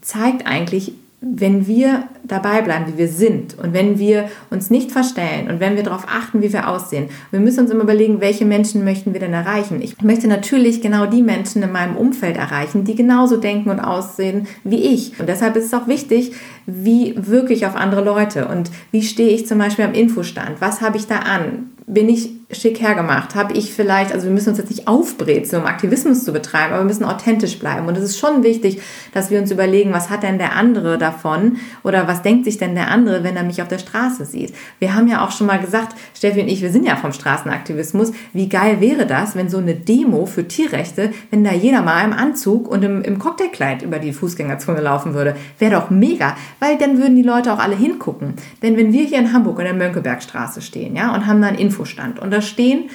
[0.00, 5.50] zeigt eigentlich, wenn wir dabei bleiben, wie wir sind und wenn wir uns nicht verstellen
[5.50, 7.08] und wenn wir darauf achten, wie wir aussehen.
[7.32, 9.82] Wir müssen uns immer überlegen, welche Menschen möchten wir denn erreichen.
[9.82, 14.46] Ich möchte natürlich genau die Menschen in meinem Umfeld erreichen, die genauso denken und aussehen
[14.62, 15.18] wie ich.
[15.18, 16.32] Und deshalb ist es auch wichtig,
[16.66, 20.98] wie wirklich auf andere Leute und wie stehe ich zum Beispiel am Infostand, was habe
[20.98, 23.34] ich da an, bin ich schick hergemacht?
[23.34, 26.82] Habe ich vielleicht, also wir müssen uns jetzt nicht aufbrezeln, um Aktivismus zu betreiben, aber
[26.82, 27.86] wir müssen authentisch bleiben.
[27.86, 28.80] Und es ist schon wichtig,
[29.12, 32.74] dass wir uns überlegen, was hat denn der andere davon oder was denkt sich denn
[32.74, 34.54] der andere, wenn er mich auf der Straße sieht?
[34.78, 38.12] Wir haben ja auch schon mal gesagt, Steffi und ich, wir sind ja vom Straßenaktivismus.
[38.32, 42.14] Wie geil wäre das, wenn so eine Demo für Tierrechte, wenn da jeder mal im
[42.14, 45.36] Anzug und im, im Cocktailkleid über die Fußgängerzone laufen würde?
[45.58, 48.34] Wäre doch mega, weil dann würden die Leute auch alle hingucken.
[48.62, 51.58] Denn wenn wir hier in Hamburg in der Mönckebergstraße stehen, ja, und haben da einen
[51.58, 52.90] Infostand und da stehen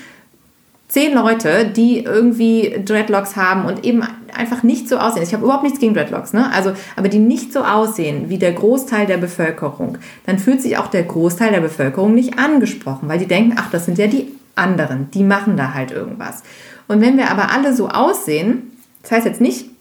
[0.88, 5.24] zehn Leute, die irgendwie Dreadlocks haben und eben einfach nicht so aussehen.
[5.24, 6.52] Ich habe überhaupt nichts gegen Dreadlocks, ne?
[6.54, 10.88] Also, aber die nicht so aussehen wie der Großteil der Bevölkerung, dann fühlt sich auch
[10.88, 15.10] der Großteil der Bevölkerung nicht angesprochen, weil die denken, ach, das sind ja die anderen,
[15.12, 16.44] die machen da halt irgendwas.
[16.88, 19.72] Und wenn wir aber alle so aussehen, das heißt jetzt nicht,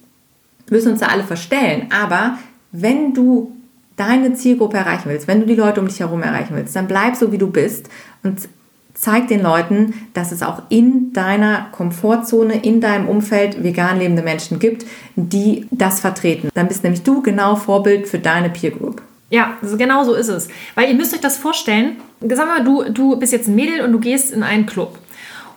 [0.70, 2.38] müssen uns da alle verstellen, aber
[2.70, 3.52] wenn du
[3.96, 7.16] deine Zielgruppe erreichen willst, wenn du die Leute um dich herum erreichen willst, dann bleib
[7.16, 7.90] so, wie du bist
[8.22, 8.48] und
[8.94, 14.58] zeig den Leuten, dass es auch in deiner Komfortzone, in deinem Umfeld vegan lebende Menschen
[14.58, 16.50] gibt, die das vertreten.
[16.54, 19.02] Dann bist nämlich du genau Vorbild für deine Peer Group.
[19.30, 20.48] Ja, genau so ist es.
[20.74, 23.92] Weil ihr müsst euch das vorstellen, sag mal, du, du bist jetzt ein Mädel und
[23.92, 24.98] du gehst in einen Club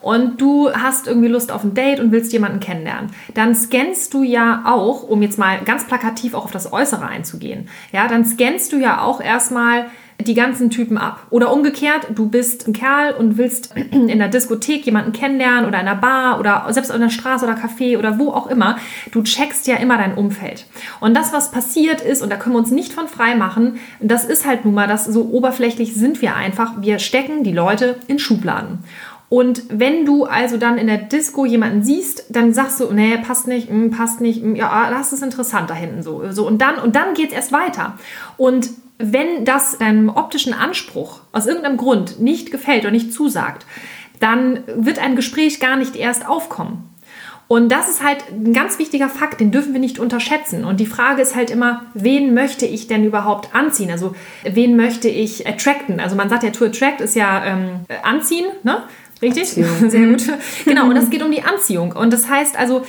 [0.06, 4.22] und du hast irgendwie Lust auf ein Date und willst jemanden kennenlernen, dann scannst du
[4.22, 8.72] ja auch, um jetzt mal ganz plakativ auch auf das Äußere einzugehen, ja, dann scannst
[8.72, 9.88] du ja auch erstmal
[10.20, 11.28] die ganzen Typen ab.
[11.30, 15.88] Oder umgekehrt, du bist ein Kerl und willst in der Diskothek jemanden kennenlernen oder in
[15.88, 18.78] einer Bar oder selbst in der Straße oder Café oder wo auch immer.
[19.12, 20.66] Du checkst ja immer dein Umfeld.
[21.00, 24.26] Und das, was passiert ist, und da können wir uns nicht von frei machen, das
[24.26, 26.82] ist halt nun mal, das so oberflächlich sind wir einfach.
[26.82, 28.80] Wir stecken die Leute in Schubladen.
[29.28, 33.48] Und wenn du also dann in der Disco jemanden siehst, dann sagst du, nee, passt
[33.48, 36.24] nicht, hm, passt nicht, hm, ja, das ist interessant da hinten so.
[36.32, 37.98] so und dann, und dann geht es erst weiter.
[38.38, 43.66] Und wenn das deinem optischen Anspruch aus irgendeinem Grund nicht gefällt oder nicht zusagt,
[44.20, 46.90] dann wird ein Gespräch gar nicht erst aufkommen.
[47.48, 50.66] Und das ist halt ein ganz wichtiger Fakt, den dürfen wir nicht unterschätzen.
[50.66, 53.92] Und die Frage ist halt immer, wen möchte ich denn überhaupt anziehen?
[53.92, 56.00] Also wen möchte ich attracten?
[56.00, 58.84] Also man sagt ja, to attract ist ja ähm, anziehen, ne?
[59.22, 59.44] Richtig?
[59.44, 59.70] Anziehung.
[59.90, 60.24] Sehr gut.
[60.66, 61.92] Genau, und es geht um die Anziehung.
[61.92, 62.84] Und das heißt also,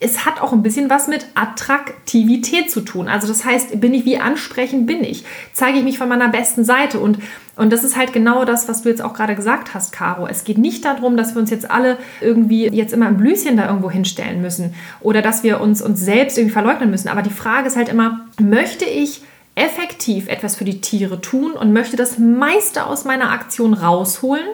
[0.00, 3.08] es hat auch ein bisschen was mit Attraktivität zu tun.
[3.08, 5.24] Also das heißt, bin ich, wie ansprechend bin ich?
[5.52, 7.00] Zeige ich mich von meiner besten Seite?
[7.00, 7.18] Und,
[7.56, 10.28] und das ist halt genau das, was du jetzt auch gerade gesagt hast, Caro.
[10.28, 13.66] Es geht nicht darum, dass wir uns jetzt alle irgendwie jetzt immer ein Blüschen da
[13.66, 17.08] irgendwo hinstellen müssen oder dass wir uns uns selbst irgendwie verleugnen müssen.
[17.08, 19.22] Aber die Frage ist halt immer, möchte ich
[19.56, 24.46] effektiv etwas für die Tiere tun und möchte das meiste aus meiner Aktion rausholen?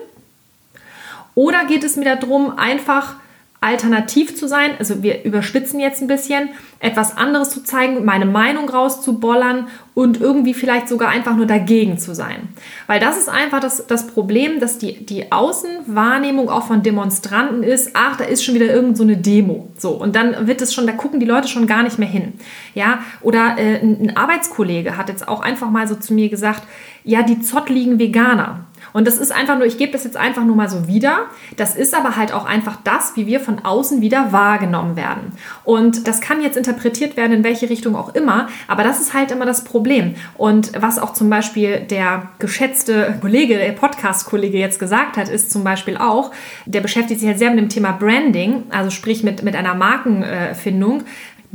[1.35, 3.17] Oder geht es mir darum, einfach
[3.65, 6.49] alternativ zu sein, also wir überspitzen jetzt ein bisschen,
[6.79, 12.13] etwas anderes zu zeigen, meine Meinung rauszubollern und irgendwie vielleicht sogar einfach nur dagegen zu
[12.13, 12.49] sein.
[12.85, 17.91] Weil das ist einfach das, das Problem, dass die, die Außenwahrnehmung auch von Demonstranten ist,
[17.93, 19.69] ach, da ist schon wieder irgend so eine Demo.
[19.77, 22.33] So, und dann wird es schon, da gucken die Leute schon gar nicht mehr hin.
[22.75, 26.61] Ja, oder äh, ein Arbeitskollege hat jetzt auch einfach mal so zu mir gesagt,
[27.03, 28.65] ja, die zottligen Veganer.
[28.95, 31.25] Und das ist einfach nur, ich gebe das jetzt einfach nur mal so wieder.
[31.57, 35.33] Das ist aber halt auch einfach das, wie wir von außen wieder wahrgenommen werden.
[35.65, 38.47] Und das kann jetzt interpretiert werden, in welche Richtung auch immer.
[38.69, 40.15] Aber das ist halt immer das Problem.
[40.37, 45.65] Und was auch zum Beispiel der geschätzte Kollege, der Podcast-Kollege jetzt gesagt hat, ist zum
[45.65, 46.31] Beispiel auch,
[46.65, 51.03] der beschäftigt sich halt sehr mit dem Thema Branding, also sprich mit, mit einer Markenfindung.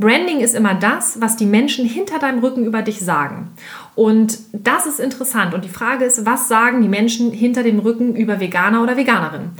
[0.01, 3.51] Branding ist immer das, was die Menschen hinter deinem Rücken über dich sagen.
[3.95, 5.53] Und das ist interessant.
[5.53, 9.51] Und die Frage ist, was sagen die Menschen hinter dem Rücken über Veganer oder Veganerinnen?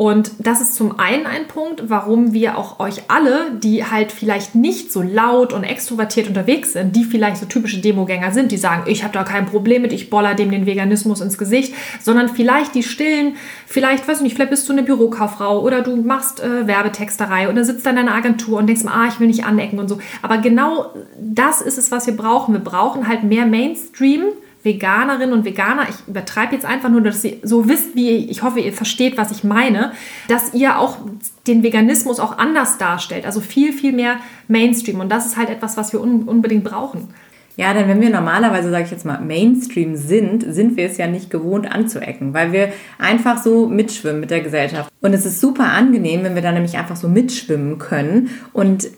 [0.00, 4.54] Und das ist zum einen ein Punkt, warum wir auch euch alle, die halt vielleicht
[4.54, 8.84] nicht so laut und extrovertiert unterwegs sind, die vielleicht so typische Demogänger sind, die sagen,
[8.86, 12.74] ich habe da kein Problem mit, ich boller dem den Veganismus ins Gesicht, sondern vielleicht
[12.74, 13.36] die stillen,
[13.66, 17.62] vielleicht, weiß ich nicht, vielleicht bist du eine Bürokauffrau oder du machst äh, Werbetexterei oder
[17.62, 19.98] sitzt dann in einer Agentur und denkst, ah, ich will nicht anecken und so.
[20.22, 22.54] Aber genau das ist es, was wir brauchen.
[22.54, 24.22] Wir brauchen halt mehr Mainstream
[24.62, 28.60] Veganerinnen und Veganer, ich übertreibe jetzt einfach nur, dass ihr so wisst, wie ich hoffe,
[28.60, 29.92] ihr versteht, was ich meine,
[30.28, 30.98] dass ihr auch
[31.46, 34.16] den Veganismus auch anders darstellt, also viel, viel mehr
[34.48, 35.00] Mainstream.
[35.00, 37.08] Und das ist halt etwas, was wir un unbedingt brauchen.
[37.56, 41.06] Ja, denn wenn wir normalerweise, sage ich jetzt mal, Mainstream sind, sind wir es ja
[41.06, 44.90] nicht gewohnt anzuecken, weil wir einfach so mitschwimmen mit der Gesellschaft.
[45.00, 48.88] Und es ist super angenehm, wenn wir da nämlich einfach so mitschwimmen können und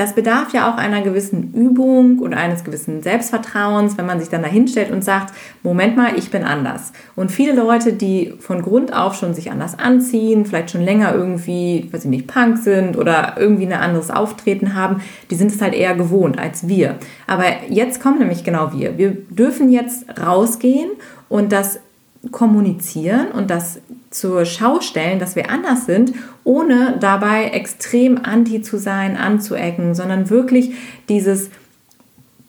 [0.00, 4.42] das bedarf ja auch einer gewissen Übung und eines gewissen Selbstvertrauens, wenn man sich dann
[4.42, 6.92] da hinstellt und sagt, Moment mal, ich bin anders.
[7.16, 11.86] Und viele Leute, die von Grund auf schon sich anders anziehen, vielleicht schon länger irgendwie,
[11.92, 15.74] weiß ich nicht, Punk sind oder irgendwie ein anderes Auftreten haben, die sind es halt
[15.74, 16.96] eher gewohnt als wir.
[17.26, 18.96] Aber jetzt kommen nämlich genau wir.
[18.96, 20.92] Wir dürfen jetzt rausgehen
[21.28, 21.78] und das
[22.30, 23.80] kommunizieren und das
[24.10, 26.12] zur Schau stellen, dass wir anders sind,
[26.44, 30.74] ohne dabei extrem anti zu sein, anzuecken, sondern wirklich
[31.08, 31.48] dieses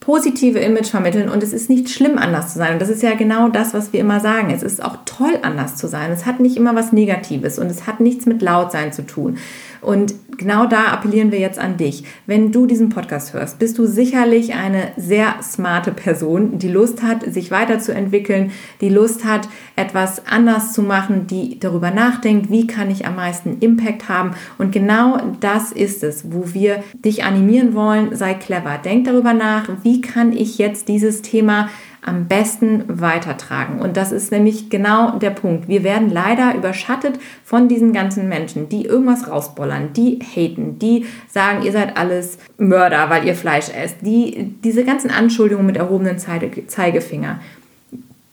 [0.01, 2.73] positive Image vermitteln und es ist nicht schlimm, anders zu sein.
[2.73, 4.49] Und das ist ja genau das, was wir immer sagen.
[4.49, 6.12] Es ist auch toll, anders zu sein.
[6.12, 9.38] Es hat nicht immer was Negatives und es hat nichts mit Lautsein zu tun.
[9.82, 12.04] Und genau da appellieren wir jetzt an dich.
[12.28, 17.24] Wenn du diesen Podcast hörst, bist du sicherlich eine sehr smarte Person, die Lust hat,
[17.32, 23.06] sich weiterzuentwickeln, die Lust hat, etwas anders zu machen, die darüber nachdenkt, wie kann ich
[23.06, 24.32] am meisten Impact haben.
[24.58, 28.15] Und genau das ist es, wo wir dich animieren wollen.
[28.15, 28.78] Sei clever.
[28.78, 31.70] Denk darüber nach, wie kann ich jetzt dieses Thema
[32.03, 33.79] am besten weitertragen.
[33.79, 35.67] Und das ist nämlich genau der Punkt.
[35.67, 41.63] Wir werden leider überschattet von diesen ganzen Menschen, die irgendwas rausbollern, die haten, die sagen,
[41.63, 47.39] ihr seid alles Mörder, weil ihr Fleisch esst, die diese ganzen Anschuldigungen mit erhobenen Zeigefinger.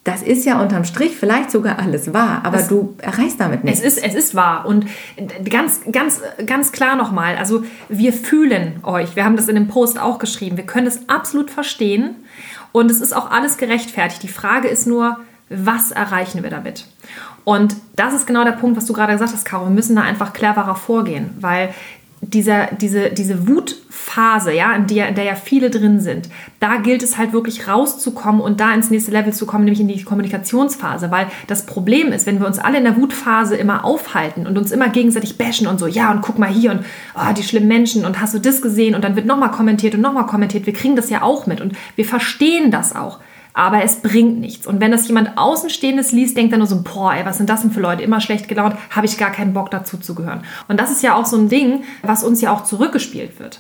[0.08, 3.80] Das ist ja unterm Strich vielleicht sogar alles wahr, aber es, du erreichst damit nichts.
[3.82, 4.64] Es ist, es ist wahr.
[4.64, 4.86] Und
[5.50, 9.16] ganz, ganz, ganz klar nochmal, also wir fühlen euch.
[9.16, 10.56] Wir haben das in dem Post auch geschrieben.
[10.56, 12.16] Wir können es absolut verstehen.
[12.72, 14.22] Und es ist auch alles gerechtfertigt.
[14.22, 16.86] Die Frage ist nur, was erreichen wir damit?
[17.44, 19.64] Und das ist genau der Punkt, was du gerade gesagt hast, Caro.
[19.64, 21.74] Wir müssen da einfach cleverer vorgehen, weil
[22.20, 26.28] dieser, diese, diese Wutphase, ja, in der, in der ja viele drin sind,
[26.58, 29.88] da gilt es halt wirklich rauszukommen und da ins nächste Level zu kommen, nämlich in
[29.88, 31.10] die Kommunikationsphase.
[31.10, 34.72] Weil das Problem ist, wenn wir uns alle in der Wutphase immer aufhalten und uns
[34.72, 36.80] immer gegenseitig bashen und so, ja, und guck mal hier und
[37.14, 40.00] oh, die schlimmen Menschen und hast du das gesehen und dann wird nochmal kommentiert und
[40.00, 40.66] nochmal kommentiert.
[40.66, 43.20] Wir kriegen das ja auch mit und wir verstehen das auch
[43.58, 44.68] aber es bringt nichts.
[44.68, 47.62] Und wenn das jemand Außenstehendes liest, denkt er nur so, boah, ey, was sind das
[47.62, 48.04] denn für Leute?
[48.04, 50.42] Immer schlecht gelaunt, habe ich gar keinen Bock dazu zu gehören.
[50.68, 53.58] Und das ist ja auch so ein Ding, was uns ja auch zurückgespielt wird.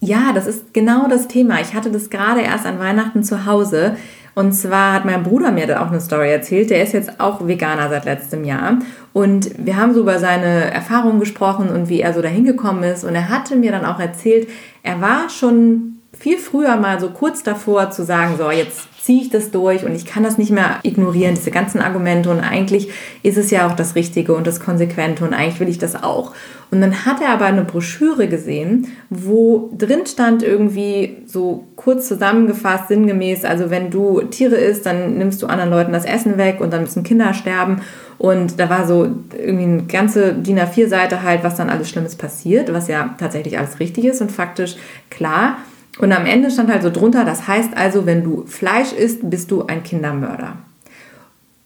[0.00, 1.62] Ja, das ist genau das Thema.
[1.62, 3.96] Ich hatte das gerade erst an Weihnachten zu Hause.
[4.34, 6.68] Und zwar hat mein Bruder mir da auch eine Story erzählt.
[6.68, 8.80] Der ist jetzt auch Veganer seit letztem Jahr.
[9.14, 13.02] Und wir haben so über seine Erfahrungen gesprochen und wie er so dahin gekommen ist.
[13.02, 14.46] Und er hatte mir dann auch erzählt,
[14.82, 19.30] er war schon viel früher mal so kurz davor zu sagen, so jetzt ziehe ich
[19.30, 22.90] das durch und ich kann das nicht mehr ignorieren, diese ganzen Argumente und eigentlich
[23.24, 26.32] ist es ja auch das Richtige und das Konsequente und eigentlich will ich das auch.
[26.70, 32.86] Und dann hat er aber eine Broschüre gesehen, wo drin stand irgendwie so kurz zusammengefasst,
[32.86, 36.72] sinngemäß, also wenn du Tiere isst, dann nimmst du anderen Leuten das Essen weg und
[36.72, 37.80] dann müssen Kinder sterben.
[38.18, 42.72] Und da war so irgendwie eine ganze DIN A4-Seite halt, was dann alles Schlimmes passiert,
[42.72, 44.76] was ja tatsächlich alles richtig ist und faktisch
[45.10, 45.56] klar.
[45.98, 49.50] Und am Ende stand halt so drunter, das heißt also, wenn du Fleisch isst, bist
[49.50, 50.56] du ein Kindermörder.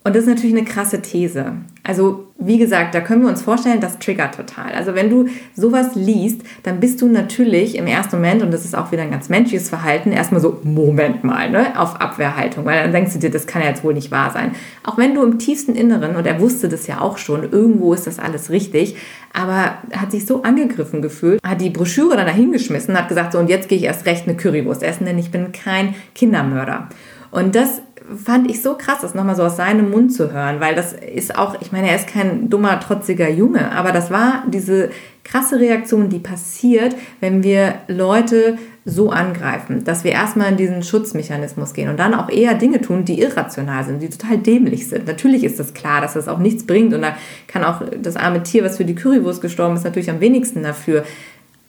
[0.04, 1.52] Und das ist natürlich eine krasse These.
[1.86, 4.72] Also, wie gesagt, da können wir uns vorstellen, das triggert total.
[4.72, 8.76] Also, wenn du sowas liest, dann bist du natürlich im ersten Moment, und das ist
[8.76, 12.92] auch wieder ein ganz menschliches Verhalten, erstmal so, Moment mal, ne, auf Abwehrhaltung, weil dann
[12.92, 14.50] denkst du dir, das kann ja jetzt wohl nicht wahr sein.
[14.82, 18.08] Auch wenn du im tiefsten Inneren, und er wusste das ja auch schon, irgendwo ist
[18.08, 18.96] das alles richtig,
[19.32, 23.48] aber hat sich so angegriffen gefühlt, hat die Broschüre dann dahingeschmissen, hat gesagt, so, und
[23.48, 26.88] jetzt gehe ich erst recht eine Currywurst essen, denn ich bin kein Kindermörder.
[27.30, 27.82] Und das
[28.24, 31.36] fand ich so krass, das nochmal so aus seinem Mund zu hören, weil das ist
[31.36, 34.90] auch, ich meine, er ist kein dummer, trotziger Junge, aber das war diese
[35.24, 41.74] krasse Reaktion, die passiert, wenn wir Leute so angreifen, dass wir erstmal in diesen Schutzmechanismus
[41.74, 45.06] gehen und dann auch eher Dinge tun, die irrational sind, die total dämlich sind.
[45.06, 47.16] Natürlich ist das klar, dass das auch nichts bringt und da
[47.48, 51.04] kann auch das arme Tier, was für die Currywurst gestorben ist, natürlich am wenigsten dafür.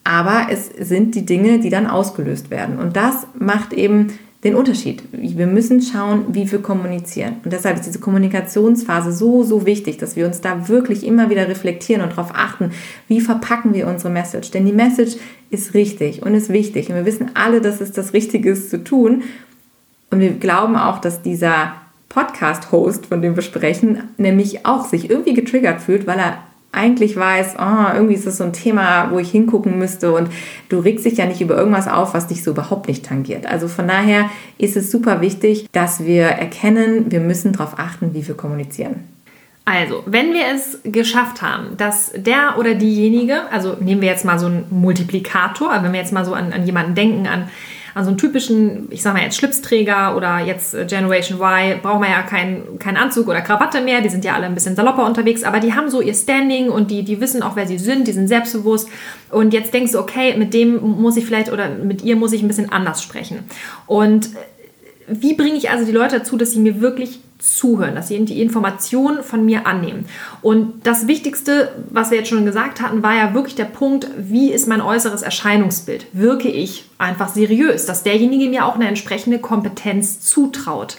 [0.04, 2.78] Aber es sind die Dinge, die dann ausgelöst werden.
[2.78, 4.12] Und das macht eben
[4.44, 5.02] den Unterschied.
[5.10, 7.36] Wir müssen schauen, wie wir kommunizieren.
[7.42, 11.48] Und deshalb ist diese Kommunikationsphase so, so wichtig, dass wir uns da wirklich immer wieder
[11.48, 12.70] reflektieren und darauf achten,
[13.08, 14.52] wie verpacken wir unsere Message.
[14.52, 15.16] Denn die Message
[15.50, 16.88] ist richtig und ist wichtig.
[16.88, 19.24] Und wir wissen alle, dass es das Richtige ist zu tun.
[20.10, 21.72] Und wir glauben auch, dass dieser
[22.08, 26.38] Podcast-Host, von dem wir sprechen, nämlich auch sich irgendwie getriggert fühlt, weil er
[26.72, 30.28] eigentlich weiß, oh, irgendwie ist das so ein Thema, wo ich hingucken müsste und
[30.68, 33.46] du regst dich ja nicht über irgendwas auf, was dich so überhaupt nicht tangiert.
[33.46, 34.28] Also von daher
[34.58, 39.04] ist es super wichtig, dass wir erkennen, wir müssen darauf achten, wie wir kommunizieren.
[39.64, 44.38] Also, wenn wir es geschafft haben, dass der oder diejenige, also nehmen wir jetzt mal
[44.38, 47.50] so einen Multiplikator, wenn wir jetzt mal so an, an jemanden denken, an
[47.98, 52.00] an so einen typischen, ich sag mal jetzt Schlipsträger oder jetzt äh, Generation Y, brauchen
[52.00, 55.04] wir ja keinen kein Anzug oder Krawatte mehr, die sind ja alle ein bisschen salopper
[55.04, 58.06] unterwegs, aber die haben so ihr Standing und die, die wissen auch, wer sie sind,
[58.06, 58.88] die sind selbstbewusst
[59.30, 62.42] und jetzt denkst du, okay, mit dem muss ich vielleicht oder mit ihr muss ich
[62.42, 63.40] ein bisschen anders sprechen.
[63.86, 64.30] Und
[65.10, 68.42] wie bringe ich also die Leute dazu, dass sie mir wirklich zuhören, dass sie die
[68.42, 70.06] Informationen von mir annehmen.
[70.42, 74.50] Und das Wichtigste, was wir jetzt schon gesagt hatten, war ja wirklich der Punkt, wie
[74.50, 76.06] ist mein äußeres Erscheinungsbild?
[76.12, 80.98] Wirke ich einfach seriös, dass derjenige mir auch eine entsprechende Kompetenz zutraut?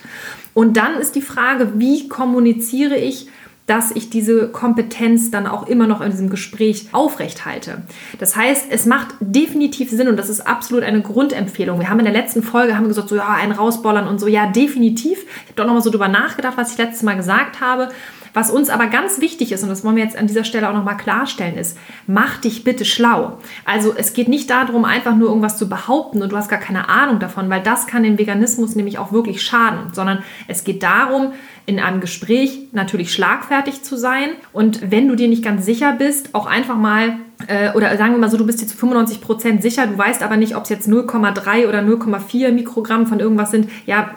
[0.54, 3.28] Und dann ist die Frage, wie kommuniziere ich
[3.70, 7.84] dass ich diese Kompetenz dann auch immer noch in diesem Gespräch aufrechthalte.
[8.18, 11.80] Das heißt, es macht definitiv Sinn und das ist absolut eine Grundempfehlung.
[11.80, 14.48] Wir haben in der letzten Folge haben gesagt, so ja, ein rausbollern und so, ja,
[14.48, 15.20] definitiv.
[15.22, 17.90] Ich habe doch nochmal so drüber nachgedacht, was ich letztes Mal gesagt habe.
[18.34, 20.74] Was uns aber ganz wichtig ist, und das wollen wir jetzt an dieser Stelle auch
[20.74, 23.38] nochmal klarstellen, ist, mach dich bitte schlau.
[23.66, 26.90] Also es geht nicht darum, einfach nur irgendwas zu behaupten und du hast gar keine
[26.90, 31.34] Ahnung davon, weil das kann dem Veganismus nämlich auch wirklich schaden, sondern es geht darum,
[31.66, 36.34] in einem Gespräch natürlich schlagfertig zu sein und wenn du dir nicht ganz sicher bist,
[36.34, 39.62] auch einfach mal äh, oder sagen wir mal so, du bist dir zu 95 Prozent
[39.62, 43.70] sicher, du weißt aber nicht, ob es jetzt 0,3 oder 0,4 Mikrogramm von irgendwas sind,
[43.86, 44.10] ja,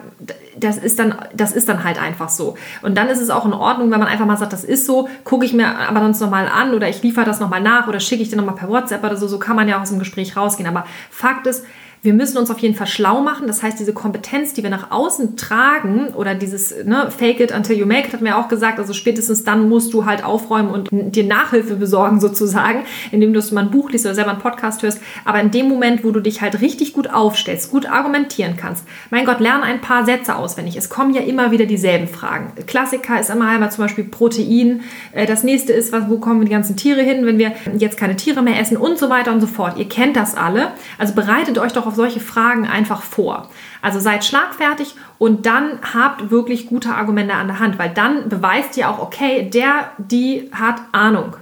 [0.57, 2.55] das ist, dann, das ist dann halt einfach so.
[2.81, 5.09] Und dann ist es auch in Ordnung, wenn man einfach mal sagt, das ist so,
[5.23, 8.23] gucke ich mir aber sonst nochmal an oder ich liefere das nochmal nach oder schicke
[8.23, 9.27] ich dir nochmal per WhatsApp oder so.
[9.27, 10.67] So kann man ja aus dem Gespräch rausgehen.
[10.67, 11.65] Aber Fakt ist,
[12.03, 13.47] wir müssen uns auf jeden Fall schlau machen.
[13.47, 17.77] Das heißt, diese Kompetenz, die wir nach außen tragen oder dieses ne, Fake it until
[17.77, 20.89] you make it, hat mir auch gesagt, also spätestens dann musst du halt aufräumen und
[20.91, 24.99] dir Nachhilfe besorgen sozusagen, indem du mal ein Buch liest oder selber einen Podcast hörst.
[25.23, 29.25] Aber in dem Moment, wo du dich halt richtig gut aufstellst, gut argumentieren kannst, mein
[29.25, 30.75] Gott, lerne ein paar Sätze auswendig.
[30.75, 32.51] Es kommen ja immer wieder dieselben Fragen.
[32.67, 34.81] Klassiker ist immer einmal zum Beispiel Protein.
[35.13, 38.41] Äh, das nächste ist, wo kommen die ganzen Tiere hin, wenn wir jetzt keine Tiere
[38.41, 39.77] mehr essen und so weiter und so fort.
[39.77, 40.73] Ihr kennt das alle.
[40.97, 43.49] Also bereitet euch doch auf auf solche Fragen einfach vor.
[43.81, 48.75] Also seid schlagfertig und dann habt wirklich gute Argumente an der Hand, weil dann beweist
[48.77, 51.35] ihr auch, okay, der, die hat Ahnung.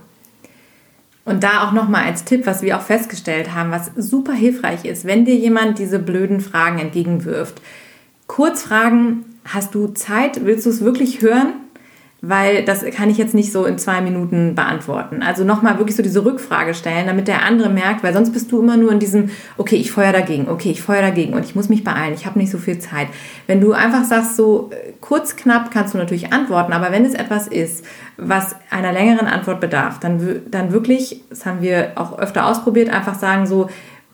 [1.23, 5.05] Und da auch nochmal als Tipp, was wir auch festgestellt haben, was super hilfreich ist,
[5.05, 7.61] wenn dir jemand diese blöden Fragen entgegenwirft.
[8.27, 10.43] Kurz fragen, hast du Zeit?
[10.45, 11.53] Willst du es wirklich hören?
[12.21, 15.23] Weil das kann ich jetzt nicht so in zwei Minuten beantworten.
[15.23, 18.62] Also nochmal wirklich so diese Rückfrage stellen, damit der andere merkt, weil sonst bist du
[18.62, 21.67] immer nur in diesem, okay, ich feuer dagegen, okay, ich feuer dagegen und ich muss
[21.67, 23.07] mich beeilen, ich habe nicht so viel Zeit.
[23.47, 27.15] Wenn du einfach sagst, so äh, kurz, knapp kannst du natürlich antworten, aber wenn es
[27.15, 27.84] etwas ist,
[28.17, 33.15] was einer längeren Antwort bedarf, dann, dann wirklich, das haben wir auch öfter ausprobiert, einfach
[33.15, 33.67] sagen so,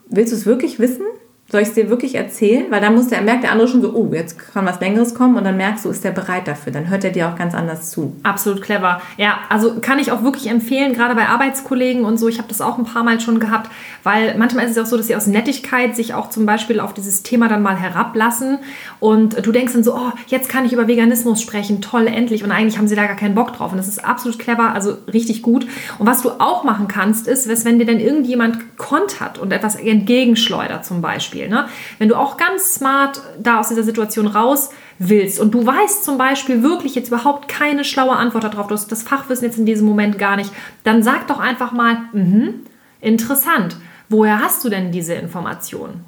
[0.08, 1.04] willst du es wirklich wissen?
[1.50, 2.66] Soll ich es dir wirklich erzählen?
[2.68, 5.38] Weil dann muss der, merkt der andere schon so, oh, jetzt kann was Längeres kommen
[5.38, 6.74] und dann merkst du, ist der bereit dafür.
[6.74, 8.14] Dann hört er dir auch ganz anders zu.
[8.22, 9.00] Absolut clever.
[9.16, 12.28] Ja, also kann ich auch wirklich empfehlen, gerade bei Arbeitskollegen und so.
[12.28, 13.70] Ich habe das auch ein paar Mal schon gehabt,
[14.02, 16.92] weil manchmal ist es auch so, dass sie aus Nettigkeit sich auch zum Beispiel auf
[16.92, 18.58] dieses Thema dann mal herablassen
[19.00, 22.44] und du denkst dann so, oh, jetzt kann ich über Veganismus sprechen, toll, endlich.
[22.44, 23.72] Und eigentlich haben sie da gar keinen Bock drauf.
[23.72, 25.66] Und das ist absolut clever, also richtig gut.
[25.98, 30.84] Und was du auch machen kannst, ist, wenn dir dann irgendjemand kontert und etwas entgegenschleudert
[30.84, 31.48] zum Beispiel Beispiel.
[31.48, 31.68] Ne?
[31.98, 36.18] Wenn du auch ganz smart da aus dieser Situation raus willst und du weißt zum
[36.18, 39.86] Beispiel wirklich jetzt überhaupt keine schlaue Antwort darauf, du hast das Fachwissen jetzt in diesem
[39.86, 40.50] Moment gar nicht,
[40.84, 42.54] dann sag doch einfach mal, mh,
[43.00, 43.76] interessant,
[44.08, 46.04] woher hast du denn diese Information?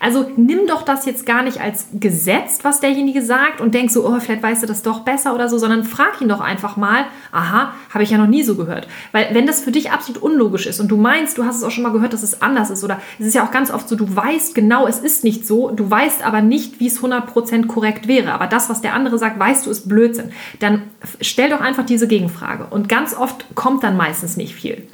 [0.00, 4.06] Also nimm doch das jetzt gar nicht als Gesetz, was derjenige sagt und denk so,
[4.06, 7.06] oh, vielleicht weißt du das doch besser oder so, sondern frag ihn doch einfach mal,
[7.30, 8.88] aha, habe ich ja noch nie so gehört.
[9.12, 11.70] Weil wenn das für dich absolut unlogisch ist und du meinst, du hast es auch
[11.70, 13.96] schon mal gehört, dass es anders ist oder es ist ja auch ganz oft so,
[13.96, 18.08] du weißt genau, es ist nicht so, du weißt aber nicht, wie es 100% korrekt
[18.08, 20.32] wäre, aber das, was der andere sagt, weißt du, ist Blödsinn.
[20.60, 20.82] Dann
[21.20, 24.86] stell doch einfach diese Gegenfrage und ganz oft kommt dann meistens nicht viel.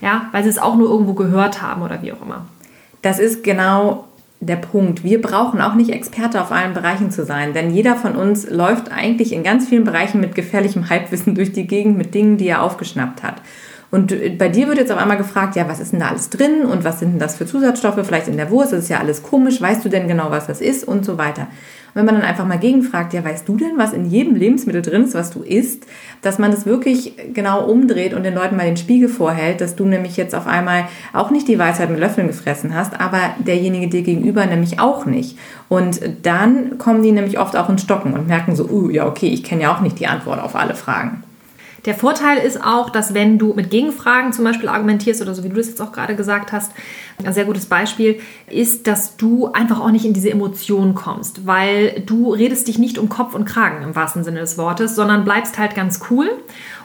[0.00, 2.46] Ja, weil sie es auch nur irgendwo gehört haben oder wie auch immer.
[3.00, 4.08] Das ist genau
[4.40, 5.04] der Punkt.
[5.04, 8.92] Wir brauchen auch nicht Experte auf allen Bereichen zu sein, denn jeder von uns läuft
[8.92, 12.62] eigentlich in ganz vielen Bereichen mit gefährlichem Halbwissen durch die Gegend mit Dingen, die er
[12.62, 13.36] aufgeschnappt hat.
[13.94, 16.64] Und bei dir wird jetzt auf einmal gefragt, ja, was ist denn da alles drin
[16.64, 18.72] und was sind denn das für Zusatzstoffe vielleicht in der Wurst?
[18.72, 19.60] Das ist ja alles komisch.
[19.60, 21.46] Weißt du denn genau, was das ist und so weiter?
[21.94, 25.04] wenn man dann einfach mal gegenfragt, ja, weißt du denn, was in jedem Lebensmittel drin
[25.04, 25.84] ist, was du isst,
[26.22, 29.84] dass man das wirklich genau umdreht und den Leuten mal den Spiegel vorhält, dass du
[29.84, 34.02] nämlich jetzt auf einmal auch nicht die Weisheit mit Löffeln gefressen hast, aber derjenige dir
[34.02, 35.38] gegenüber nämlich auch nicht.
[35.68, 39.28] Und dann kommen die nämlich oft auch ins Stocken und merken so, uh, ja, okay,
[39.28, 41.22] ich kenne ja auch nicht die Antwort auf alle Fragen.
[41.84, 45.50] Der Vorteil ist auch, dass wenn du mit Gegenfragen zum Beispiel argumentierst oder so wie
[45.50, 46.72] du das jetzt auch gerade gesagt hast,
[47.22, 48.20] ein sehr gutes Beispiel
[48.50, 52.98] ist, dass du einfach auch nicht in diese Emotionen kommst, weil du redest dich nicht
[52.98, 56.30] um Kopf und Kragen im wahrsten Sinne des Wortes, sondern bleibst halt ganz cool.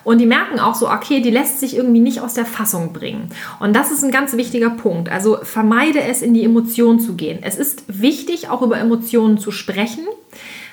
[0.03, 3.29] Und die merken auch so, okay, die lässt sich irgendwie nicht aus der Fassung bringen.
[3.59, 5.09] Und das ist ein ganz wichtiger Punkt.
[5.09, 7.39] Also vermeide es, in die Emotionen zu gehen.
[7.41, 10.05] Es ist wichtig, auch über Emotionen zu sprechen.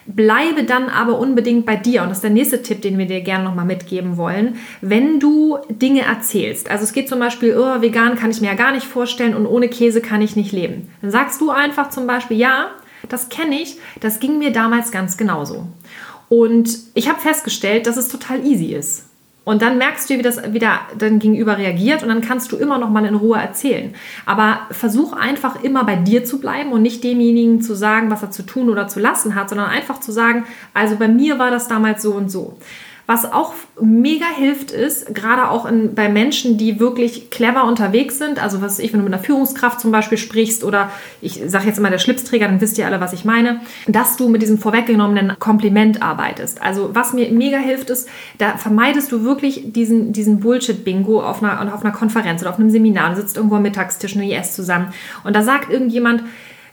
[0.06, 2.02] Bleibe dann aber unbedingt bei dir.
[2.02, 4.56] Und das ist der nächste Tipp, den wir dir gerne nochmal mitgeben wollen.
[4.80, 8.54] Wenn du Dinge erzählst, also es geht zum Beispiel, oh, vegan kann ich mir ja
[8.54, 10.90] gar nicht vorstellen und ohne Käse kann ich nicht leben.
[11.02, 12.70] Dann sagst du einfach zum Beispiel, ja,
[13.08, 15.66] das kenne ich, das ging mir damals ganz genauso.
[16.28, 19.05] Und ich habe festgestellt, dass es total easy ist.
[19.46, 22.78] Und dann merkst du, wie das wieder dein Gegenüber reagiert und dann kannst du immer
[22.78, 23.94] noch mal in Ruhe erzählen.
[24.26, 28.32] Aber versuch einfach immer bei dir zu bleiben und nicht demjenigen zu sagen, was er
[28.32, 31.68] zu tun oder zu lassen hat, sondern einfach zu sagen, also bei mir war das
[31.68, 32.58] damals so und so.
[33.06, 38.42] Was auch mega hilft, ist, gerade auch in, bei Menschen, die wirklich clever unterwegs sind,
[38.42, 40.90] also was ich, wenn du mit einer Führungskraft zum Beispiel sprichst oder
[41.20, 44.28] ich sage jetzt immer der Schlipsträger, dann wisst ihr alle, was ich meine, dass du
[44.28, 46.60] mit diesem vorweggenommenen Kompliment arbeitest.
[46.60, 51.72] Also was mir mega hilft, ist, da vermeidest du wirklich diesen, diesen Bullshit-Bingo auf einer,
[51.72, 53.10] auf einer Konferenz oder auf einem Seminar.
[53.10, 54.92] Du sitzt irgendwo am Mittagstisch, eine IS zusammen
[55.22, 56.24] und da sagt irgendjemand,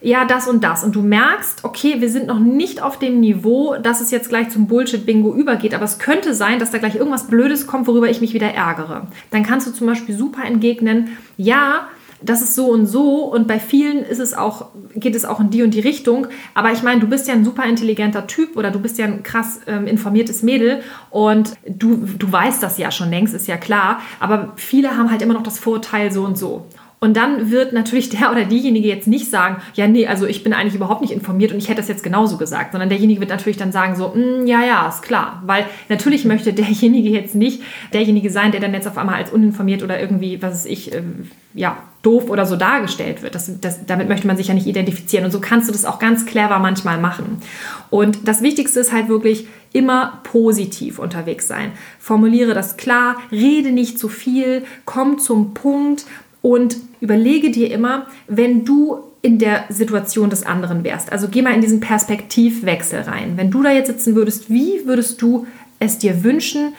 [0.04, 0.84] ja, das und das.
[0.84, 4.50] Und du merkst, okay, wir sind noch nicht auf dem Niveau, dass es jetzt gleich
[4.50, 8.20] zum Bullshit-Bingo übergeht, aber es könnte sein, dass da gleich irgendwas Blödes kommt, worüber ich
[8.20, 9.08] mich wieder ärgere.
[9.32, 11.88] Dann kannst du zum Beispiel super entgegnen, ja,
[12.22, 15.50] das ist so und so und bei vielen ist es auch, geht es auch in
[15.50, 16.28] die und die Richtung.
[16.54, 19.24] Aber ich meine, du bist ja ein super intelligenter Typ oder du bist ja ein
[19.24, 24.02] krass ähm, informiertes Mädel und du, du weißt das ja schon längst, ist ja klar.
[24.20, 26.66] Aber viele haben halt immer noch das Vorurteil so und so.
[27.04, 30.54] Und dann wird natürlich der oder diejenige jetzt nicht sagen, ja, nee, also ich bin
[30.54, 33.58] eigentlich überhaupt nicht informiert und ich hätte das jetzt genauso gesagt, sondern derjenige wird natürlich
[33.58, 35.44] dann sagen so, mm, ja, ja, ist klar.
[35.46, 39.84] Weil natürlich möchte derjenige jetzt nicht derjenige sein, der dann jetzt auf einmal als uninformiert
[39.84, 41.04] oder irgendwie, was weiß ich, äh,
[41.54, 43.36] ja, doof oder so dargestellt wird.
[43.36, 45.26] Das, das, damit möchte man sich ja nicht identifizieren.
[45.26, 47.42] Und so kannst du das auch ganz clever manchmal machen.
[47.90, 51.74] Und das Wichtigste ist halt wirklich immer positiv unterwegs sein.
[52.00, 56.06] Formuliere das klar, rede nicht zu viel, komm zum Punkt
[56.42, 61.12] und überlege dir immer, wenn du in der Situation des anderen wärst.
[61.12, 63.34] Also geh mal in diesen Perspektivwechsel rein.
[63.36, 65.46] Wenn du da jetzt sitzen würdest, wie würdest du
[65.80, 66.74] es dir wünschen,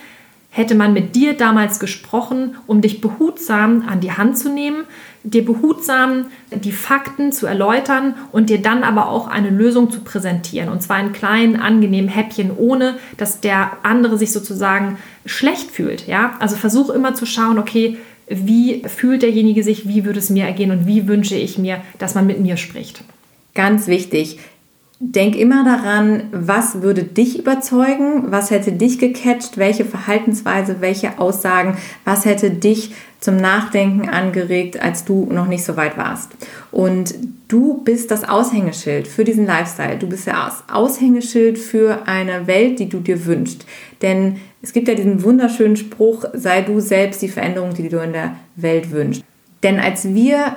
[0.49, 4.85] hätte man mit dir damals gesprochen, um dich behutsam an die Hand zu nehmen,
[5.25, 10.69] dir behutsam die Fakten zu erläutern und dir dann aber auch eine Lösung zu präsentieren.
[10.69, 14.97] Und zwar in kleinen, angenehmen Häppchen, ohne dass der andere sich sozusagen
[15.27, 16.07] schlecht fühlt.
[16.07, 16.35] Ja?
[16.39, 17.99] Also versuch immer zu schauen, okay,
[18.29, 22.15] wie fühlt derjenige sich, wie würde es mir ergehen und wie wünsche ich mir, dass
[22.15, 23.03] man mit mir spricht.
[23.55, 24.39] Ganz wichtig.
[25.07, 31.77] Denk immer daran, was würde dich überzeugen, was hätte dich gecatcht, welche Verhaltensweise, welche Aussagen,
[32.07, 36.31] was hätte dich zum Nachdenken angeregt, als du noch nicht so weit warst.
[36.73, 37.15] Und
[37.49, 39.99] du bist das Aushängeschild für diesen Lifestyle.
[39.99, 43.67] Du bist das Aushängeschild für eine Welt, die du dir wünschst.
[44.01, 48.15] Denn es gibt ja diesen wunderschönen Spruch, sei du selbst die Veränderung, die du in
[48.15, 49.23] der Welt wünschst.
[49.63, 50.57] Denn als wir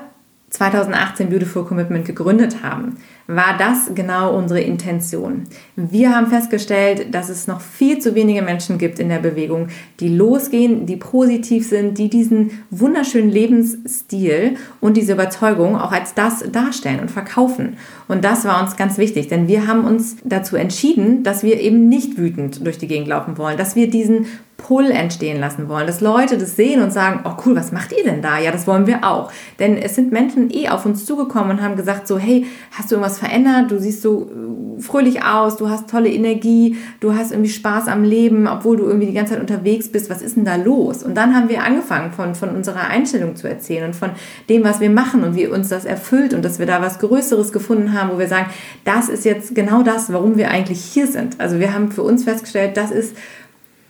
[0.51, 2.97] 2018 Beautiful Commitment gegründet haben,
[3.27, 5.43] war das genau unsere Intention.
[5.75, 9.67] Wir haben festgestellt, dass es noch viel zu wenige Menschen gibt in der Bewegung,
[9.99, 16.49] die losgehen, die positiv sind, die diesen wunderschönen Lebensstil und diese Überzeugung auch als das
[16.51, 17.77] darstellen und verkaufen.
[18.07, 21.89] Und das war uns ganz wichtig, denn wir haben uns dazu entschieden, dass wir eben
[21.89, 26.01] nicht wütend durch die Gegend laufen wollen, dass wir diesen Pull entstehen lassen wollen, dass
[26.01, 28.39] Leute das sehen und sagen, oh cool, was macht ihr denn da?
[28.39, 29.31] Ja, das wollen wir auch.
[29.59, 32.95] Denn es sind Menschen eh auf uns zugekommen und haben gesagt so, hey, hast du
[32.95, 33.71] irgendwas verändert?
[33.71, 38.03] Du siehst so äh, fröhlich aus, du hast tolle Energie, du hast irgendwie Spaß am
[38.03, 40.09] Leben, obwohl du irgendwie die ganze Zeit unterwegs bist.
[40.09, 41.03] Was ist denn da los?
[41.03, 44.11] Und dann haben wir angefangen von, von unserer Einstellung zu erzählen und von
[44.49, 47.51] dem, was wir machen und wie uns das erfüllt und dass wir da was Größeres
[47.51, 48.47] gefunden haben, wo wir sagen,
[48.85, 51.39] das ist jetzt genau das, warum wir eigentlich hier sind.
[51.39, 53.15] Also wir haben für uns festgestellt, das ist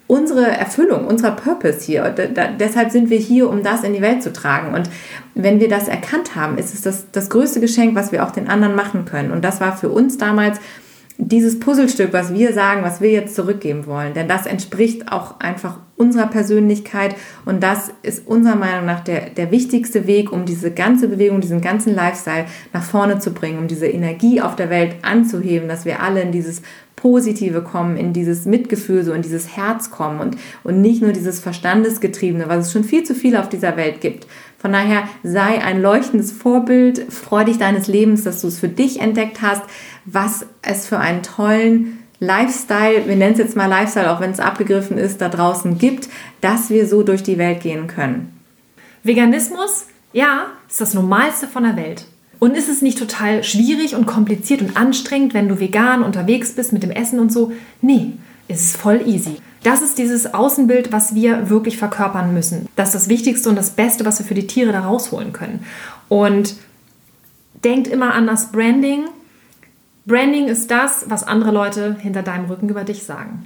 [0.07, 2.09] unsere Erfüllung, unser Purpose hier.
[2.09, 4.73] Da, deshalb sind wir hier, um das in die Welt zu tragen.
[4.73, 4.89] Und
[5.35, 8.47] wenn wir das erkannt haben, ist es das, das größte Geschenk, was wir auch den
[8.47, 9.31] anderen machen können.
[9.31, 10.59] Und das war für uns damals
[11.19, 14.13] dieses Puzzlestück, was wir sagen, was wir jetzt zurückgeben wollen.
[14.13, 19.49] Denn das entspricht auch einfach unserer Persönlichkeit und das ist unserer Meinung nach der, der
[19.49, 23.87] wichtigste Weg, um diese ganze Bewegung, diesen ganzen Lifestyle nach vorne zu bringen, um diese
[23.87, 26.61] Energie auf der Welt anzuheben, dass wir alle in dieses
[26.97, 31.39] Positive kommen, in dieses Mitgefühl, so in dieses Herz kommen und, und nicht nur dieses
[31.39, 34.27] Verstandesgetriebene, was es schon viel zu viel auf dieser Welt gibt.
[34.57, 38.99] Von daher sei ein leuchtendes Vorbild, freu dich deines Lebens, dass du es für dich
[38.99, 39.61] entdeckt hast,
[40.05, 44.39] was es für einen tollen Lifestyle, wir nennen es jetzt mal Lifestyle, auch wenn es
[44.39, 46.09] abgegriffen ist, da draußen gibt,
[46.41, 48.33] dass wir so durch die Welt gehen können.
[49.03, 52.05] Veganismus, ja, ist das Normalste von der Welt.
[52.39, 56.71] Und ist es nicht total schwierig und kompliziert und anstrengend, wenn du vegan unterwegs bist
[56.73, 57.51] mit dem Essen und so?
[57.81, 58.13] Nee,
[58.47, 59.37] es ist voll easy.
[59.63, 62.69] Das ist dieses Außenbild, was wir wirklich verkörpern müssen.
[62.75, 65.65] Das ist das Wichtigste und das Beste, was wir für die Tiere da rausholen können.
[66.09, 66.55] Und
[67.63, 69.05] denkt immer an das Branding.
[70.05, 73.45] Branding ist das, was andere Leute hinter deinem Rücken über dich sagen.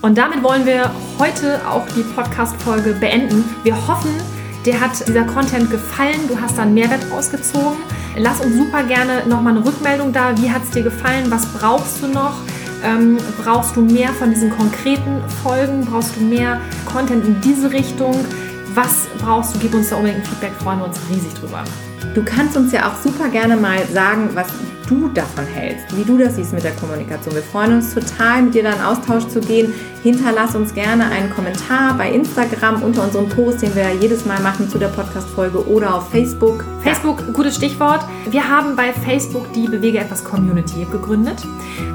[0.00, 3.44] Und damit wollen wir heute auch die Podcast-Folge beenden.
[3.64, 4.12] Wir hoffen,
[4.64, 7.78] dir hat dieser Content gefallen, du hast da einen Mehrwert rausgezogen.
[8.16, 10.36] Lass uns super gerne nochmal eine Rückmeldung da.
[10.38, 11.30] Wie hat es dir gefallen?
[11.30, 12.34] Was brauchst du noch?
[12.84, 15.84] Ähm, brauchst du mehr von diesen konkreten Folgen?
[15.84, 18.14] Brauchst du mehr Content in diese Richtung?
[18.74, 19.58] Was brauchst du?
[19.58, 21.64] Gib uns da unbedingt ein Feedback, freuen wir uns riesig drüber.
[22.14, 24.48] Du kannst uns ja auch super gerne mal sagen, was
[24.88, 27.34] du davon hältst, wie du das siehst mit der Kommunikation.
[27.34, 29.72] Wir freuen uns total, mit dir da in Austausch zu gehen.
[30.02, 34.68] Hinterlass uns gerne einen Kommentar bei Instagram unter unserem Post, den wir jedes Mal machen
[34.68, 36.64] zu der Podcast-Folge oder auf Facebook.
[36.82, 38.00] Facebook, gutes Stichwort.
[38.30, 41.42] Wir haben bei Facebook die Bewege etwas Community gegründet,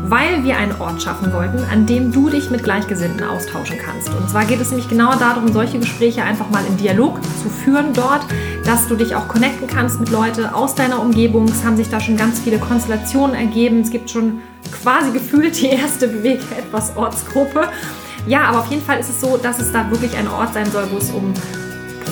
[0.04, 4.10] weil wir einen Ort schaffen wollten, an dem du dich mit Gleichgesinnten austauschen kannst.
[4.10, 7.94] Und zwar geht es nämlich genau darum, solche Gespräche einfach mal im Dialog zu führen
[7.94, 8.26] dort,
[8.66, 11.46] dass du dich auch connecten kannst mit Leuten aus deiner Umgebung.
[11.46, 13.82] Es haben sich da schon ganz viele Konstellationen ergeben.
[13.82, 14.42] Es gibt schon
[14.82, 17.70] quasi gefühlt die erste Bewege etwas Ortsgruppe.
[18.28, 20.70] Ja, aber auf jeden Fall ist es so, dass es da wirklich ein Ort sein
[20.70, 21.34] soll, wo es um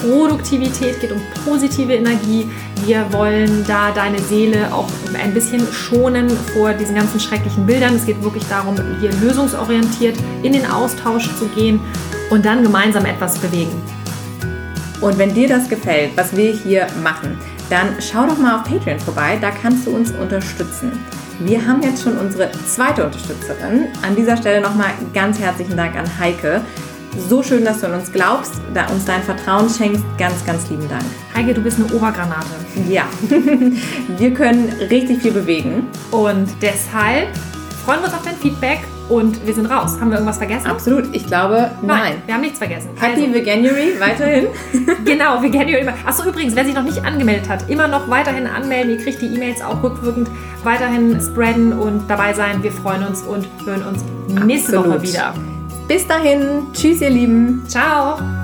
[0.02, 2.50] Produktivität geht, um positive Energie.
[2.86, 4.88] Wir wollen da deine Seele auch
[5.22, 7.96] ein bisschen schonen vor diesen ganzen schrecklichen Bildern.
[7.96, 11.80] Es geht wirklich darum, hier lösungsorientiert in den Austausch zu gehen
[12.30, 13.82] und dann gemeinsam etwas bewegen.
[15.02, 17.38] Und wenn dir das gefällt, was wir hier machen,
[17.72, 20.92] dann schau doch mal auf Patreon vorbei, da kannst du uns unterstützen.
[21.40, 23.88] Wir haben jetzt schon unsere zweite Unterstützerin.
[24.04, 26.62] An dieser Stelle nochmal ganz herzlichen Dank an Heike.
[27.30, 30.04] So schön, dass du an uns glaubst, da uns dein Vertrauen schenkst.
[30.18, 31.04] Ganz, ganz lieben Dank.
[31.34, 32.46] Heike, du bist eine Obergranate.
[32.90, 33.06] Ja,
[34.18, 35.88] wir können richtig viel bewegen.
[36.12, 37.30] Und deshalb
[37.86, 38.82] freuen wir uns auf dein Feedback
[39.12, 39.98] und wir sind raus.
[40.00, 40.68] Haben wir irgendwas vergessen?
[40.68, 41.14] Absolut.
[41.14, 42.00] Ich glaube, nein.
[42.04, 42.90] nein wir haben nichts vergessen.
[43.00, 43.34] Happy also.
[43.34, 44.48] Veganuary weiterhin.
[45.06, 45.86] genau, Veganuary.
[46.06, 48.92] Achso, übrigens, wer sich noch nicht angemeldet hat, immer noch weiterhin anmelden.
[48.92, 50.30] Ihr kriegt die E-Mails auch rückwirkend
[50.64, 52.64] weiterhin spreaden und dabei sein.
[52.64, 54.04] Wir freuen uns und hören uns
[54.46, 55.02] nächste Absolut.
[55.02, 55.34] Woche wieder.
[55.88, 56.68] Bis dahin.
[56.74, 57.64] Tschüss, ihr Lieben.
[57.68, 58.41] Ciao.